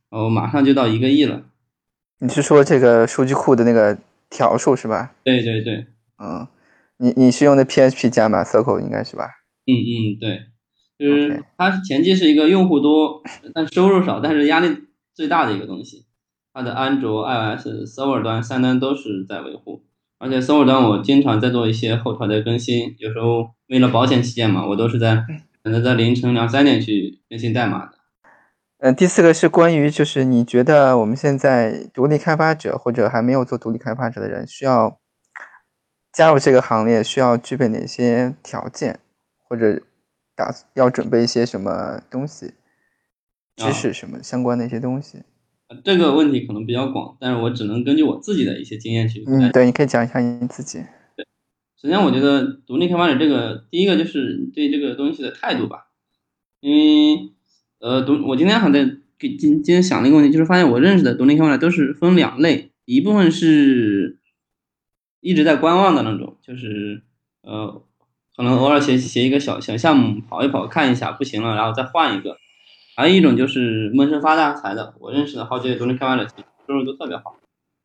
[0.10, 1.44] 然后马上就到一个亿了。
[2.20, 3.98] 你是说这个数据库的那个
[4.30, 5.16] 条数是吧？
[5.24, 5.88] 对对对，
[6.18, 6.48] 嗯，
[6.98, 9.28] 你你是用的 PHP 加码 Circle 应该是吧？
[9.66, 10.42] 嗯嗯，对，
[10.98, 13.22] 就是它前期是一个用户多，
[13.54, 14.76] 但收入少，但是压力
[15.14, 16.06] 最大的一个东西。
[16.52, 19.86] 它的安卓、iOS、Server 端三端都是在维护。
[20.18, 25.24] 而且 server 端我经常在做一些后台的更新，有时候为了保险起见嘛，我都是在
[25.64, 27.99] 可能在凌晨两三点去更新代码的。
[28.82, 35.02] 嗯，第四个是关于就是你觉得我们现在独立开发者或者还没有做独立开发者的人需要
[36.14, 39.00] 加入这个行列，需要具备哪些条件，
[39.44, 39.82] 或者
[40.34, 42.54] 打要准备一些什么东西，
[43.58, 45.24] 知识什么相关的一些东西。
[45.84, 49.26] 这个问题可能比较广，但是我只能根据我自己的一些经验去。
[49.28, 50.80] 嗯，对，你可以讲一下你自己。
[51.18, 51.28] 对，
[51.76, 55.90] 首先我觉得独立开发者这个第一个就是对这个东西的态度吧，
[56.62, 57.34] 因为
[57.80, 58.86] 呃，独我今天还在
[59.18, 64.20] 给今今天想了一个问题，就是发现我认识的独立开发者都是分两类，一部分是
[65.22, 67.02] 一直在观望的那种，就是
[67.42, 67.82] 呃，
[68.36, 72.38] 可能偶尔写写一个小小项目跑一跑看一下不行了，然后再换一个。
[72.96, 76.28] 还有一种就是闷声发大财的，我认识的好几个独立开发者
[76.68, 77.38] 收入都特别好，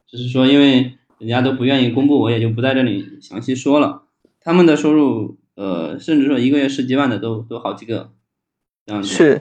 [0.09, 4.03] 只是说因为人家都不愿意公布，我也就不在这里详细说了。
[4.41, 8.11] 他们的收入，呃，甚至说一个月十几万的都都好几个，
[8.85, 9.41] 这样子是，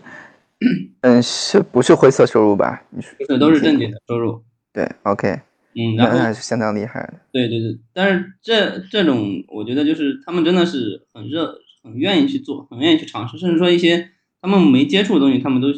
[1.02, 2.84] 嗯，是不是灰色收入吧？
[2.92, 4.44] 不是，都是正经的收入。
[4.72, 5.40] 对，OK，
[5.76, 7.14] 嗯，那还是相当厉害的。
[7.32, 14.10] 对对对，但是这这种我觉得就是他们真的是很热，很愿意去做，很愿意去尝试，甚至说一些。
[14.42, 15.70] 他们没接触的东西，他们都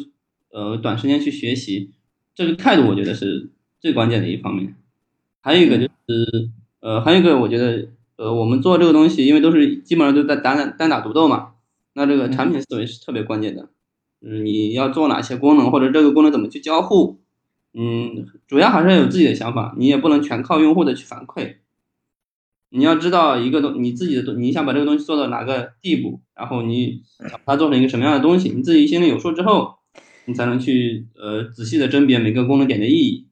[0.50, 1.92] 呃短时间去学习，
[2.34, 4.74] 这个态度我觉得是最关键的一方面。
[5.40, 11.52] 还有一个就是呃，还有一个我觉得呃，我们做这个东西，因为都是基本上都在单打单打独斗嘛，
[11.94, 13.62] 那这个产品思维是特别关键的。
[13.62, 13.68] 嗯，
[14.20, 17.20] 你要做哪些功能，或者这个功能怎么去交互，
[17.74, 21.56] 嗯，主要还是要有自己的想法，你也不能全靠用户的去反馈。
[22.70, 29.76] 你要知道一个东，你自己的东，你想把这个东西做到哪个地步，然后你想把它做成一个什么样的东西，你自己心里有数之后，
[30.24, 33.28] 你才能去呃仔细的甄别每个功能点的意义。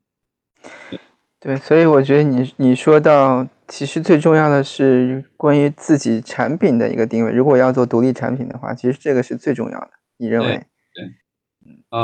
[1.40, 7.32] 对，所以我觉得你你说到，其实最重要的是关于自己产品的一个定位。
[7.32, 9.90] 如果要做独立产品的话，其实这个是最重要的。
[10.16, 10.64] 你认为？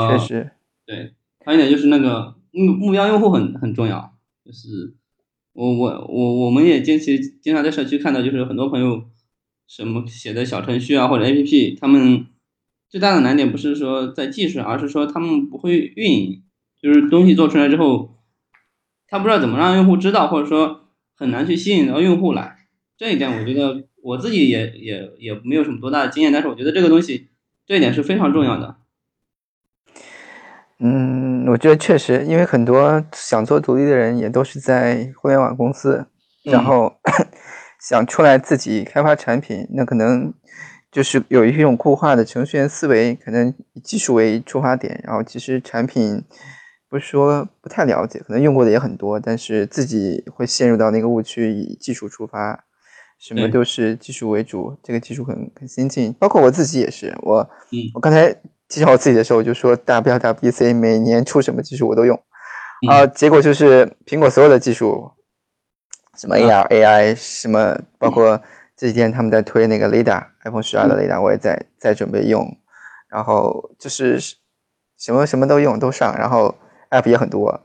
[0.09, 0.51] 确实。
[0.85, 1.13] 对，
[1.45, 4.95] 还有一点就是那个目目标用户很很重要，就是。
[5.53, 9.03] 我我我我们也经其经常在社区看到，就是很多朋友
[9.67, 12.25] 什么写的小程序啊或者 APP，他们
[12.87, 16.43] 最大的难点不是说在技术，而是说他们不会运营，
[16.81, 18.15] 就是东西做出来之后，
[19.09, 20.85] 他不知道怎么让用户知道，或者说
[21.17, 22.67] 很难去吸引到用户来。
[22.97, 27.27] 这一点我觉得我自己也也也没有什么多大的经验，但是我觉得这个东西
[27.65, 28.77] 这一点是非常重要的。
[30.83, 36.03] 嗯，我觉得确实，因为很多想做独立的人也都是在互联网公司，
[36.43, 36.91] 然后
[37.87, 40.33] 想出来自己开发产品，那可能
[40.91, 46.23] 就是有一种固化的程序员思维，可能以技术为出发点，然后其实产品
[46.89, 52.59] 不是说不太了解，可能用过的也很多，但是自己会陷入到那个误区，以技术出发，
[53.19, 57.47] 什么都是技术为主，这个技术很很先进，包括我自己也是，我
[57.93, 58.35] 我刚才。
[58.71, 62.17] 介绍我自己的时候，我就说 WWDC 每年出什么技术我都用，
[62.87, 65.11] 啊，结果就是苹果所有的技术，
[66.17, 68.41] 什么 AR、AI，什么包括
[68.77, 72.57] 这几天他们在推那个雷达，iPhone 十二的雷达，我也在在准备用，
[73.09, 74.17] 然后就是
[74.97, 76.55] 什么什么都用都上，然后
[76.91, 77.59] App 也很多，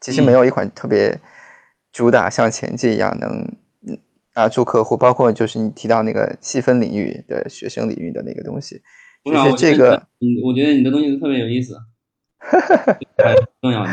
[0.00, 1.18] 其实没有一款特别
[1.92, 3.52] 主打像前期一样能
[4.34, 8.80] 啊住客户，包括就是你提到那个细分领域的学生领域的那个东西。
[9.24, 11.76] 其实这个，嗯，我觉得你的东西特别有意思，
[13.62, 13.90] 重要的。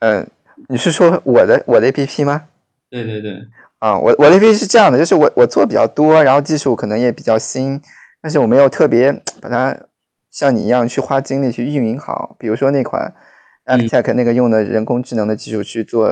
[0.00, 0.26] 嗯，
[0.68, 2.44] 你是说我的我的 A P P 吗？
[2.90, 3.46] 对对对。
[3.78, 7.80] 啊，我我的 A P P 是这样的，就是我我做比较多，然后技术可能也比较新，
[8.22, 9.76] 但是我没有特别把它
[10.30, 12.34] 像你一样去花精力去运营好。
[12.38, 13.12] 比如说那款
[13.64, 16.10] a p t e c h 那个用的人工智能的技术去做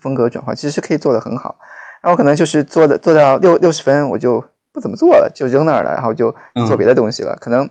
[0.00, 1.56] 风格转换，其实是可以做的很好。
[2.02, 4.44] 然后可能就是做的做到六六十分，我就
[4.76, 7.34] 不怎么做了，就扔那儿了，然后就做别的东西了。
[7.40, 7.70] 可能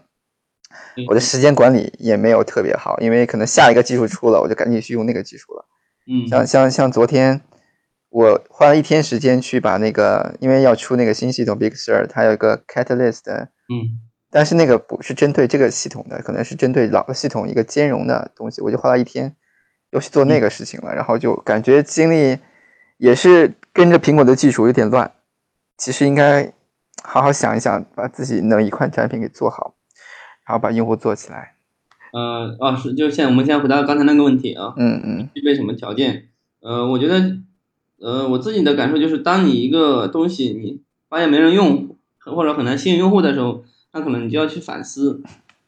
[1.08, 5.66] 我的时间管理也没有特别好，因为可能下一个技术出了，我就赶紧去用那个技术了。
[6.08, 7.42] 嗯，像像像昨天，
[8.10, 14.02] 我花了一天时间去把那个，因为要出那个新系统 Big Sur，它有一个 Catalyst，嗯，
[14.32, 19.36] 但是那个不是针对这个系统的，可能是针对老的系统一个兼容的东西，我就花了一天
[19.92, 22.40] 又去做那个事情了，然后就感觉精力
[22.98, 25.12] 也是跟着苹果的技术有点乱，
[25.78, 26.52] 其实应该
[27.08, 29.76] 好好想一想，把自己能一款产品给做好，
[30.48, 31.56] 然后把用户做起来。
[32.12, 36.30] 呃，哦，是，就现在我们先回答刚才那个问题啊，嗯嗯具备什么条件？
[36.62, 37.38] 呃，我觉得，
[38.00, 45.22] 呃，我自己的感受就是，当你一个东西你发现没人用，或者很难吸引用户的时候，那可能你就要去反思，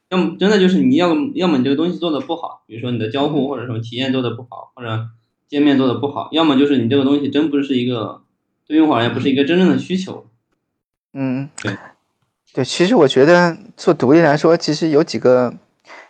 [0.09, 5.07] 要么真的就是你要要么你这个东西做的不好，比如说你的交互或者什么体验做的不好，或者
[5.47, 8.21] 界面做的不好，要么就是你这个东西真不是一个
[8.65, 10.25] 对用户而言不是一个真正的需求。
[11.18, 11.76] 嗯，对
[12.53, 15.53] 对，其实我觉得做独立来说，其实有几个。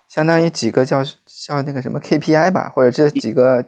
[0.10, 3.64] 相当于几个叫叫那个什么 KPI 吧，或者这几个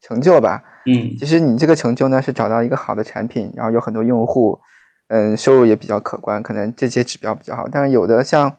[0.00, 0.64] 成就吧。
[0.86, 4.58] 嗯，其实你这个成就呢是找到一个好的产品，然后有很多用户，
[5.08, 7.68] 嗯，收入也比较可观，可能这些指标比较好。
[7.70, 8.56] 但是有的像，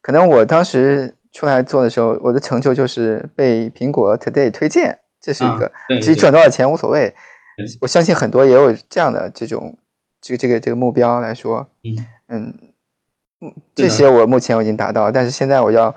[0.00, 5.72] 可能我当时出来做的时候，我的成就就是被苹果 Today 推荐，这是一个。
[5.88, 7.12] 其实赚多少钱无所谓。
[7.80, 9.76] 我相信很多也有这样的这种
[10.20, 11.68] 这个这个这个目标来说。
[11.82, 11.96] 嗯
[13.40, 15.94] 嗯，这些我目前我已经达到，但是现在我要。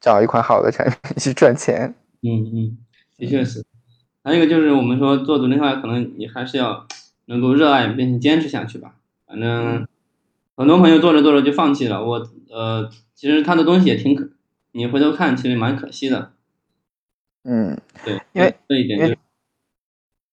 [0.00, 1.92] 找一款好的产品 去赚钱。
[2.22, 2.78] 嗯嗯，
[3.16, 3.64] 的确是。
[4.22, 6.86] 还有一个就是我们说做独立化，可能你还是要
[7.24, 8.94] 能够热爱并且坚持下去吧。
[9.26, 9.88] 反正
[10.54, 12.04] 很多朋友做着做着就放弃了。
[12.04, 14.30] 我呃，其实他的东西也挺可，
[14.70, 16.30] 你回头看其实蛮可惜的。
[17.42, 19.16] 嗯，对，因为这一点就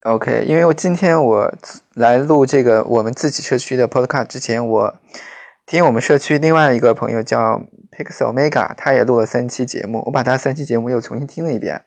[0.06, 1.52] OK，因为我今天我
[1.96, 4.96] 来录这个我们自己社区的 Podcast 之前，我
[5.66, 7.62] 听我们社区另外一个朋友叫。
[7.96, 11.82] Pixel Mega，他也录了三期节目，我把他三期节目又重新听了一遍。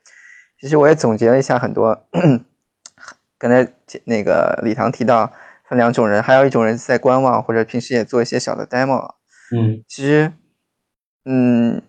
[0.58, 2.06] 其实我也总结了一下很多，
[3.36, 3.70] 刚才
[4.04, 5.30] 那个李唐提到
[5.68, 9.16] 分两种人，还有一种人在观望，或者平时也做一些小的 demo。
[9.54, 10.32] 嗯，其实，
[11.26, 11.82] 嗯，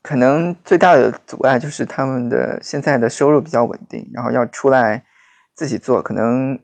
[0.00, 5.04] 可能最大的阻碍就是他们的现在的收入比较稳定，然后要出来
[5.54, 6.58] 自己做，可能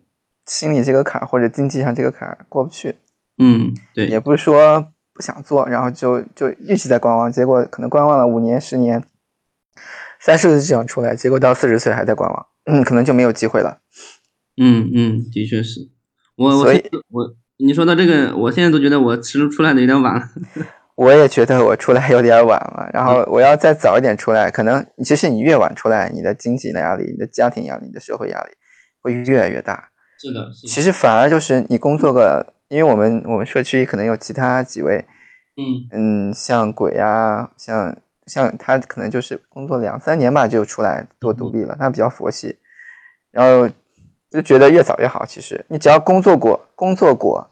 [0.47, 2.97] 心里这个坎或者经济上这个坎过不去。
[3.39, 4.93] 嗯，对，也不是说。
[5.13, 9.05] 不想做，然后就就一直在观望，结果可能观望了五年、十年，
[10.19, 13.81] 三十岁就想出来，结果到四十岁还在观望，嗯，可能就没有机会了。
[14.57, 15.91] 嗯嗯，的确是。
[16.37, 16.73] 我我
[17.11, 20.27] 我，你说到这个，我现在都觉得我其实出来的有点晚了。
[20.97, 28.51] 我也觉得我出来有点晚了，然后我要再早一点出来，可能其实你越晚出来，你的经济的压力、你的家庭压力、你的社会压力
[29.01, 29.91] 会越来越大。
[30.19, 32.55] 是的，其实反而就是你工作个。
[32.71, 35.05] 因为我们我们社区可能有其他几位，
[35.57, 42.57] 嗯嗯，像鬼啊，像像他可能就是工作两三年吧就出来做独立了，他比较佛系，
[43.33, 43.69] 然后
[44.31, 45.27] 就觉得越早越好。
[45.27, 47.51] 其实你只要工作过，工作过，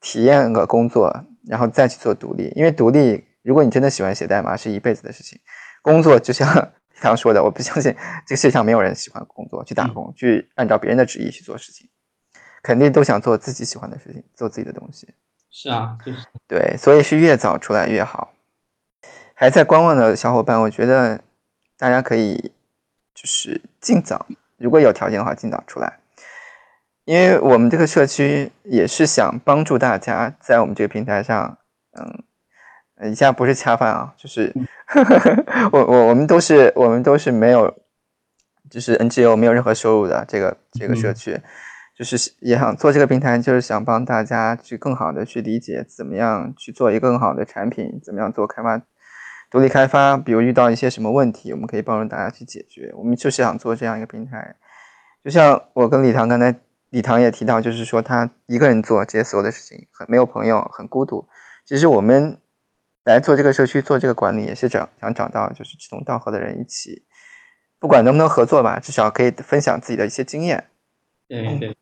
[0.00, 2.50] 体验个工作，然后再去做独立。
[2.56, 5.38] 因为独立，如果你真的喜欢写代码，是一辈子的事情。
[5.82, 7.94] 工作就像刚刚说的，我不相信
[8.26, 11.88] 这个世界上没有人喜欢工作，去打工，去按照别人的旨意去做事情。
[12.62, 15.08] 肯定都想做自己喜欢的事情，做自己的东西。
[15.50, 18.32] 是啊，就是对，所以是越早出来越好。
[19.34, 21.20] 还在观望的小伙伴，我觉得
[21.78, 22.52] 大家可以
[23.14, 24.26] 就是尽早，
[24.56, 26.00] 如果有条件的话，尽早出来。
[27.04, 31.56] 因为我们这个社区也是想帮助大家在我们这个平台上，
[31.92, 32.24] 嗯，
[33.04, 34.52] 以下不是恰饭啊，就是
[35.72, 37.76] 我我我们都是我们都是没有，
[38.70, 41.40] 就是 NGO 没有任何收入的这个这个社区。
[41.96, 48.80] 就是也想做这个平台，就是想帮大家去更好的去理解怎么样去做一个更好的产品，怎么样做开发、
[49.50, 50.16] 独立开发。
[50.16, 52.92] 比如遇到一些什么问题，我们可以帮助大家去解决。
[52.94, 54.54] 我们就是想做这样一个平台。
[55.24, 56.54] 就像我跟李唐刚才，
[56.90, 61.26] 李唐也提到，就是说他一个人做这些所有的事情，很没有朋友，很孤独。
[61.66, 62.38] 其实我们
[63.08, 67.02] 来做这个社区，做这个管理，也是想想找到就是志同道合的人一起，
[67.78, 70.68] 不管能不能合作吧，至少可以分享自己的一些经验。
[71.26, 71.74] 对对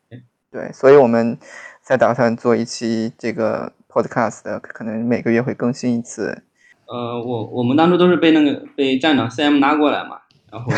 [0.49, 1.37] 对，所以我们
[1.81, 6.43] 在打算做一期这个 podcast，可能每个月会更新一次。
[6.85, 10.71] 呃，我我们当初都是被那个被站长 CM 拉过来嘛，然后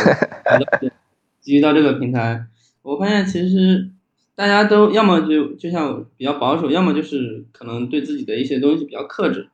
[1.41, 2.45] 基于到这个平台，
[2.81, 3.91] 我发现其实
[4.33, 9.47] 大家都要么就就像比较保守，要么就是可能对自己的一些东西比较克制。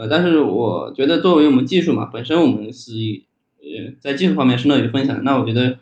[0.00, 2.92] 呃，但是我觉得作为我们技术嘛，本身我们是
[3.58, 5.78] 呃在技术方面是乐于分享，那我觉得。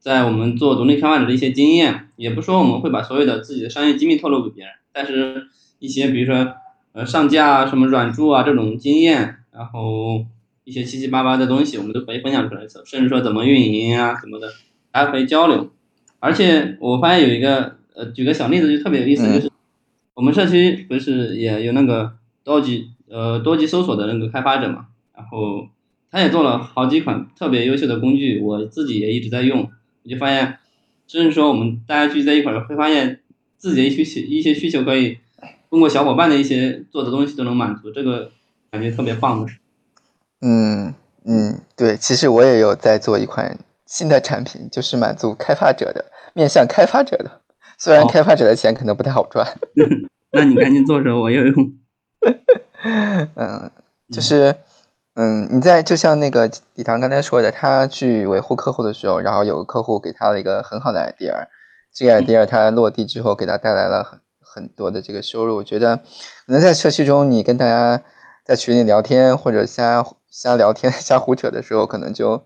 [0.00, 5.48] 在我们做独立开发者的一些经验，也不说我们会把所有的自己的商业机密透露给别人，但是
[5.80, 6.54] 一些比如说
[6.92, 10.24] 呃上架啊、什么软著啊这种经验，然后
[10.62, 14.48] 一些七七八八的东西，我们都可以分享出来，甚至说怎么运营啊什么的，
[14.92, 15.68] 大家可以交流。
[16.20, 19.50] 而且我发现有一个呃，举个小例子就特别有意思，就是
[20.14, 22.12] 我们社区不是也有那个
[22.44, 25.68] 高级呃多级搜索的那个开发者嘛，然后
[26.10, 29.70] 他也做了好几款特别优秀的工具，我自己也一直在用。
[30.04, 30.58] 我就发现，
[31.06, 33.20] 就是说我们大家聚在一块儿，会发现
[33.56, 35.18] 自己的需求一些需求可以
[35.70, 38.30] 通过小伙伴的一些做的东西都能满足，这个
[38.70, 39.52] 感觉特别棒的。
[40.40, 40.94] 嗯
[41.24, 47.42] 嗯，对，其实我也有在做一款新的产品，就是满足开发者的，面向开发者的。
[47.76, 49.46] 虽然开发者的钱可能不太好赚。
[50.32, 51.54] 那你赶紧做着，我要用。
[53.34, 53.70] 嗯，
[54.12, 54.56] 就是。
[55.20, 61.48] 嗯，你在就像那个李唐刚才说的，他去维护客户的时候，然后有个客户给他了一个很好的 idea，
[61.92, 65.56] 这个 idea 他落地之后给他带来了很很多的这个收入。
[65.56, 68.00] 我觉得可能在社区中，你跟大家
[68.44, 72.40] 在群里聊天或者瞎瞎聊天、 瞎胡扯的时候，可能就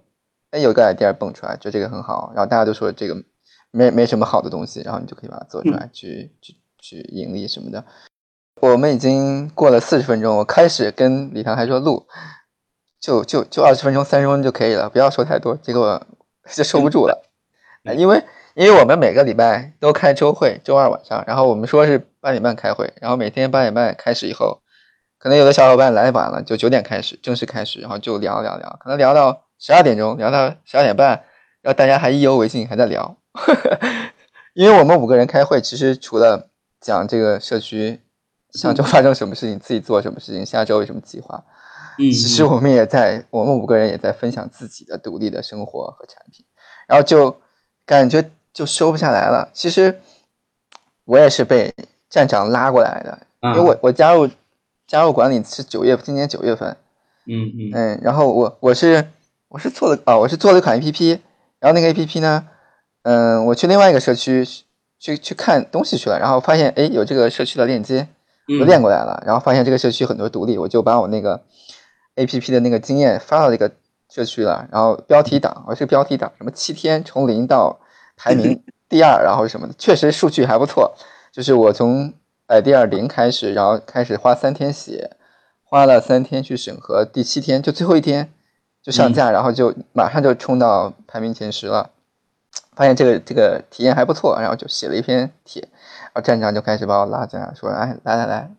[0.53, 3.15] 哎有个 idea 蹦出来，就这个很好，然后大家都说这个
[3.71, 7.85] 没没什么好的东西，然后你就可以把它做出来，去去去盈利什么的。
[8.63, 12.07] 我们已经过了四十分钟，我开始跟李唐还说录。
[13.01, 16.01] 就就就二十分钟、三十分钟就可以了，不要说太多，结果
[16.49, 17.25] 就收不住了。
[17.97, 18.23] 因为
[18.55, 24.61] 因为我们每个礼拜都开周会，周二晚上，然后我们说是八点半开会，然后每天八点半开始以后，
[25.19, 31.25] 可能有的小伙伴来晚了，就九点开始正式开始，然后就聊聊聊，可能聊到十二点钟，聊到十二点半，
[31.63, 33.17] 然后大家还意犹未尽，还在聊。
[34.55, 36.51] 因为我们五个人开会，其实除了
[36.81, 38.02] 讲这个社区
[38.53, 41.45] 上周发生什么事情，自己做什么事情，下周有什么计划。
[41.99, 46.45] 嗯其实我们也在，我们五个人也在分享自己的独立的生活和产品，
[46.89, 47.37] 然后就
[47.85, 49.51] 感觉就收不下来了。
[49.53, 50.01] 其实
[51.05, 51.75] 我也是被
[52.09, 54.27] 站长拉过来的，因为我我加入
[54.87, 56.75] 加入管理是九月，今年九月份，
[57.27, 57.71] 嗯嗯。
[57.75, 59.09] 嗯，然后我我是
[59.49, 61.21] 我是做了啊，我是做了一款 A P P，
[61.61, 62.49] 然后那个 A P P 呢，
[63.03, 64.49] 嗯，我去另外一个社区
[64.99, 68.09] 去去看东西去了，然后发现哎有这个社区的链接，
[68.61, 71.43] 我练过来了，然后发现这个社区很多独立，我就把我那个。
[72.15, 73.73] A P P 的那个经验发到这个
[74.11, 77.81] 社区了，然后标题党，我是标题党，什么七天从零到
[78.19, 80.93] 排名 第二，然后什么的，确实数据还不错。
[81.33, 82.13] 就是我从
[82.49, 85.17] 呃第二零开始，然后开始花三天写，
[85.65, 88.31] 花了三天去审核，第七天就最后一天
[88.83, 91.93] 就上架，然后就马上就冲到排名前十了。
[92.75, 98.51] 发现这个这个体验还不错，然后就写了一篇帖，然后站长就开始把我拉进来，说：“哎，来来来，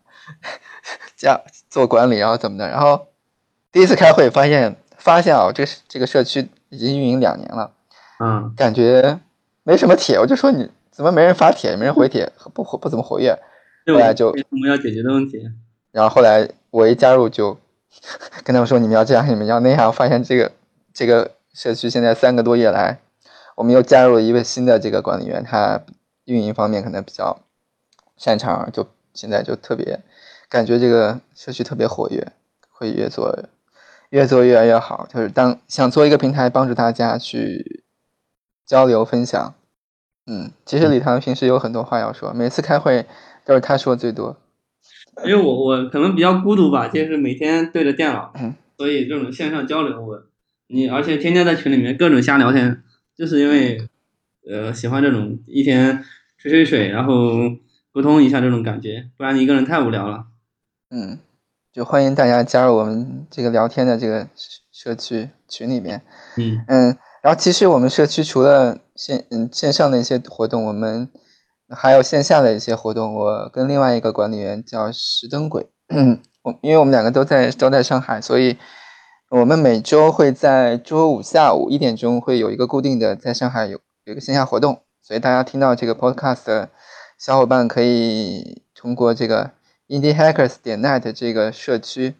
[1.16, 3.06] 加做管理，然后怎么的，然后。”
[3.74, 7.72] 第一次开会发现，发现啊，这个这个社区已经运营两年了，
[8.20, 9.18] 嗯，感觉
[9.64, 13.36] 没什么帖，我就说你怎么没人发帖，没人回帖，不活不怎么活跃，
[13.88, 15.42] 后来就我们要解决的问题。
[15.90, 17.58] 然后后来我一加入就
[18.44, 20.52] 跟他们说你们要这样，你们要那样，发现这个
[20.92, 23.00] 这个社区现在三个多月来，
[23.54, 25.82] 我们又加入了一位新的这个管理员，他
[26.24, 27.40] 运营方面可能比较
[28.16, 30.00] 擅长，就现在就特别
[30.48, 32.32] 感觉这个社区特别活跃，
[32.70, 33.44] 会越做。
[34.10, 37.82] 越做越来越好，就是当想做一个平台帮助大家去
[38.64, 39.54] 交流分享。
[40.26, 43.06] 嗯，其实李唐平时有很多话要说，每次开会
[43.44, 44.36] 都是他说最多。
[45.24, 48.32] 因为我我可能比较孤独吧，就是每天对着电脑，
[48.78, 50.22] 所以这种线上交流，我
[50.68, 52.84] 你而且天天在群里面各种瞎聊天，
[53.16, 53.88] 就是因为
[54.50, 56.04] 呃喜欢这种一天
[56.38, 57.32] 吹吹水，然后
[57.92, 60.26] 沟通一下这种感觉，不然你一个人太无聊了。
[60.90, 61.18] 嗯。
[61.72, 64.28] 就欢迎大家加入我们这个聊天的这个
[64.70, 66.00] 社区群里面，
[66.36, 71.10] 嗯嗯，然后其实我们社区除了线嗯线上的一些活动，我们
[71.70, 73.12] 还有线下的一些活动。
[73.16, 75.66] 我跟另外一个管理员叫石灯鬼，
[76.42, 78.56] 我因为我们两个都在都在上海，所以
[79.36, 86.70] 我们每周会在周五下午一点钟会有一个固定的在上海有有一个线下活动，所以大家听到这个 podcast 的
[87.18, 89.50] 小伙伴可以通过这个。
[89.88, 92.14] indiehackers 点 net 这个社区，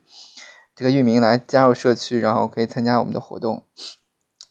[0.75, 3.63] 这个域名来加入社区，然后可以参加我们的活动。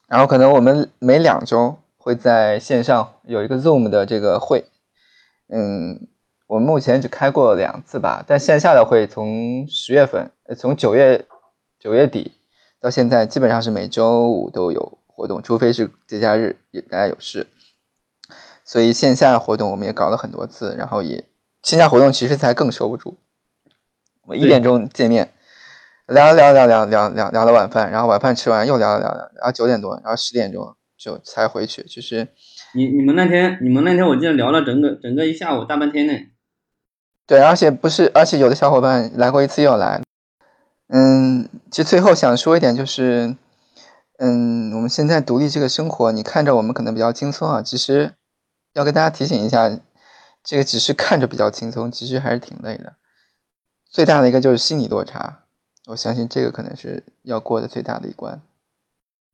[0.08, 4.64] 然后可能我们每两周会在线上有一个 Zoom 的这个会，
[5.50, 6.08] 嗯，
[6.48, 8.24] 我们目前只开过两次吧。
[8.26, 11.26] 但线下的会从十月份，呃从九月
[11.78, 12.32] 九月底
[12.84, 17.48] 到现在，基本上是每周五都有活动，除非是节假日也大家有事。
[18.66, 21.24] 所以线下活动我们也搞了很多次，然后也。
[21.62, 23.18] 线下活动其实才更收不住。
[24.26, 25.32] 我一点钟见面，
[26.08, 31.84] 聊聊聊聊聊聊聊了晚饭，然后晚饭吃完又聊聊聊聊，然后九点多，然后十点钟就才回去。
[31.84, 32.28] 就是
[32.74, 36.14] 你你们那天你们那天我记得聊了整个整个一下午大半天呢。
[37.26, 40.02] 对，而且不是，而且有的小伙伴来过一次又来。
[40.96, 43.36] 嗯，其实最后想说一点就是，
[44.20, 48.14] 嗯，我们现在独立这个生活，你看着我们可能比较轻松啊，其实
[48.74, 49.82] 要跟大家提醒一下，
[50.44, 52.94] 这个只是看着比较轻松，其实还是挺累的。
[53.90, 55.46] 最大的一个就是心理落差，
[55.88, 58.40] 我相信这个可能是要过的最大的一关。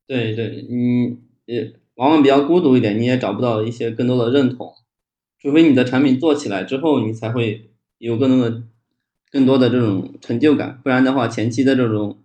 [0.06, 4.76] 对对，你也往往比较孤独一点，你也找不到一些更多的认同，
[5.38, 8.62] 除非你的产品做起来之后，你才会有更多的。
[9.30, 12.18] 更多的这种成就感，不然的话，前期的这种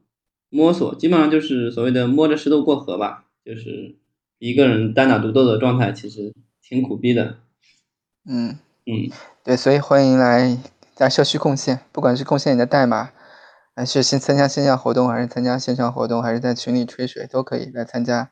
[0.50, 3.96] 摸索，基本上就是所谓的摸着石头过河吧，就是
[4.40, 7.38] 一个人单打独斗的状态，其实挺苦逼的。
[8.28, 9.12] 嗯嗯，
[9.44, 10.58] 对，所以欢迎来
[10.96, 13.12] 在社区贡献，不管是贡献你的代码，
[13.76, 18.32] 还是先参加线下活动，还是参加线上活动，还是在群里吹水，都可以来参加。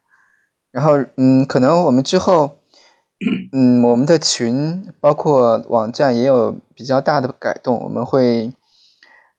[0.71, 2.57] 然后，嗯，可能我们之后。
[3.53, 8.51] 嗯，我们的群包括网站也有比较大的改动，我们会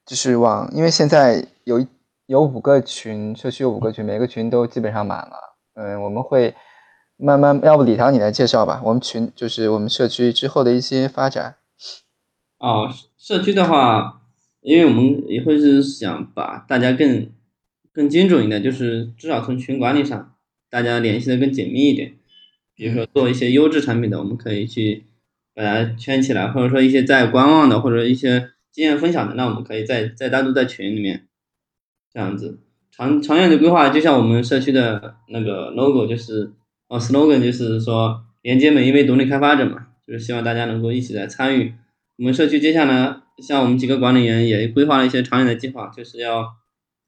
[0.07, 1.87] 就是往，因为现在有
[2.27, 5.57] 有五个群，社区有五个群，每个群都基本上满了。
[5.75, 6.55] 嗯，我们会
[7.17, 8.81] 慢慢，要不李唐你来介绍吧？
[8.85, 11.57] 我们群就是我们社区之后的一些发展。
[12.59, 12.89] 哦，
[13.19, 14.23] 社区的话，
[14.61, 17.29] 因为我们也会是想把大家更
[17.93, 20.35] 更精准一点，就是至少从群管理上，
[20.71, 22.15] 大家联系的更紧密一点。
[22.75, 25.05] 比如说做一些优质产品的，我们可以去
[25.55, 31.29] 把它圈起来，或者说一些在观望的，或者一些经验分享的，那我们可以再再单独在群里面
[32.12, 32.59] 这样子。
[32.91, 36.53] 长长远的规划，就像我们社区的那个 logo，就是
[36.89, 41.72] 哦 slogan，就是说连接每一位独立开发者嘛，就是希望大家能够一起来参与。
[42.18, 46.47] 我们社区接下来，像我们几个管理员也规划了一些长远的计划，就是要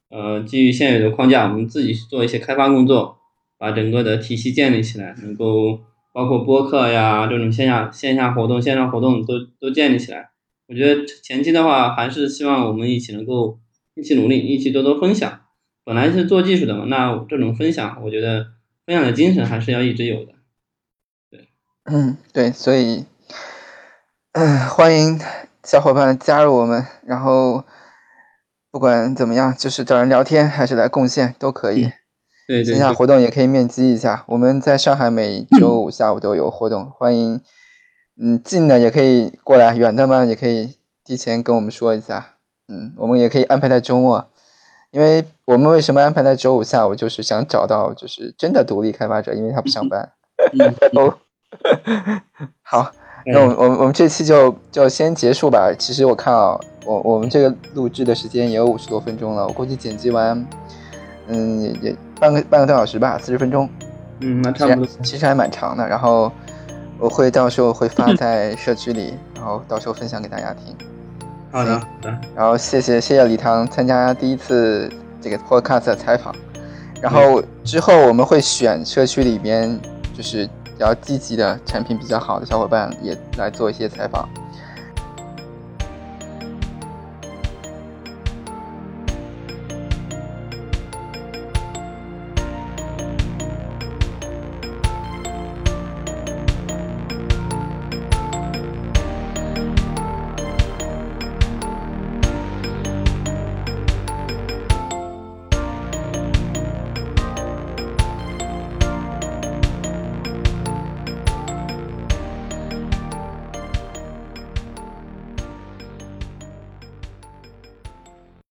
[0.09, 3.19] 呃基于现有的框架，我们自己去做一些开发工作。
[3.59, 5.81] 把整个的体系建立起来，能够
[6.13, 10.29] 包括播客呀这种线下线下活动、线上活动都都建立起来。
[10.69, 13.59] 我觉得前期的话，还是希望我们一起能够
[13.95, 15.41] 一起努力，一起多多分享。
[15.85, 18.47] 本来是做技术的嘛，那这种分享，我觉得
[18.85, 20.33] 分享的精神还是要一直有的。
[21.31, 21.49] 对，
[21.85, 23.05] 嗯，对，所以，
[24.33, 25.21] 嗯，欢迎
[25.63, 27.65] 小伙伴加入我们，然后
[28.73, 31.93] 不管怎么样，就是找人聊天还是来贡献都可以。
[32.49, 37.41] 对线下活动也可以面基一下，我们在上海每周五下午都有活动，欢迎，
[38.21, 42.35] 嗯，近的也可以过来，远的嘛也可以提前跟我们说一下，
[42.69, 44.27] 嗯，我们也可以安排在周末，
[44.91, 50.13] 因为我们为什么安排在周五下午，就是想找到就是真的独立开发者，因为他不上班。
[50.95, 51.15] 哦，
[52.63, 52.91] 好，
[53.27, 55.73] 那我我我们这期就就先结束吧。
[55.79, 60.47] 其实我看啊，我我们这个录制的时间也有五十多分钟了，我估计剪辑完，
[61.29, 61.97] 嗯，也也。
[62.19, 63.69] 半个半个多小时吧，四十分钟，
[64.21, 65.87] 嗯，那差不多，其实还蛮长的。
[65.87, 66.33] 然后
[66.99, 70.75] 我会到时候会发 在社区里，然后到时候分享给大家听。
[71.53, 72.21] 好的，好的。
[72.35, 74.91] 然后谢谢谢谢李唐参加第一次
[75.21, 76.35] 这个 podcast 的采访。
[77.01, 79.79] 然后之后我们会选社区里边
[80.15, 84.29] 就是比较积极的产品比较好的小伙伴也来做一些采访。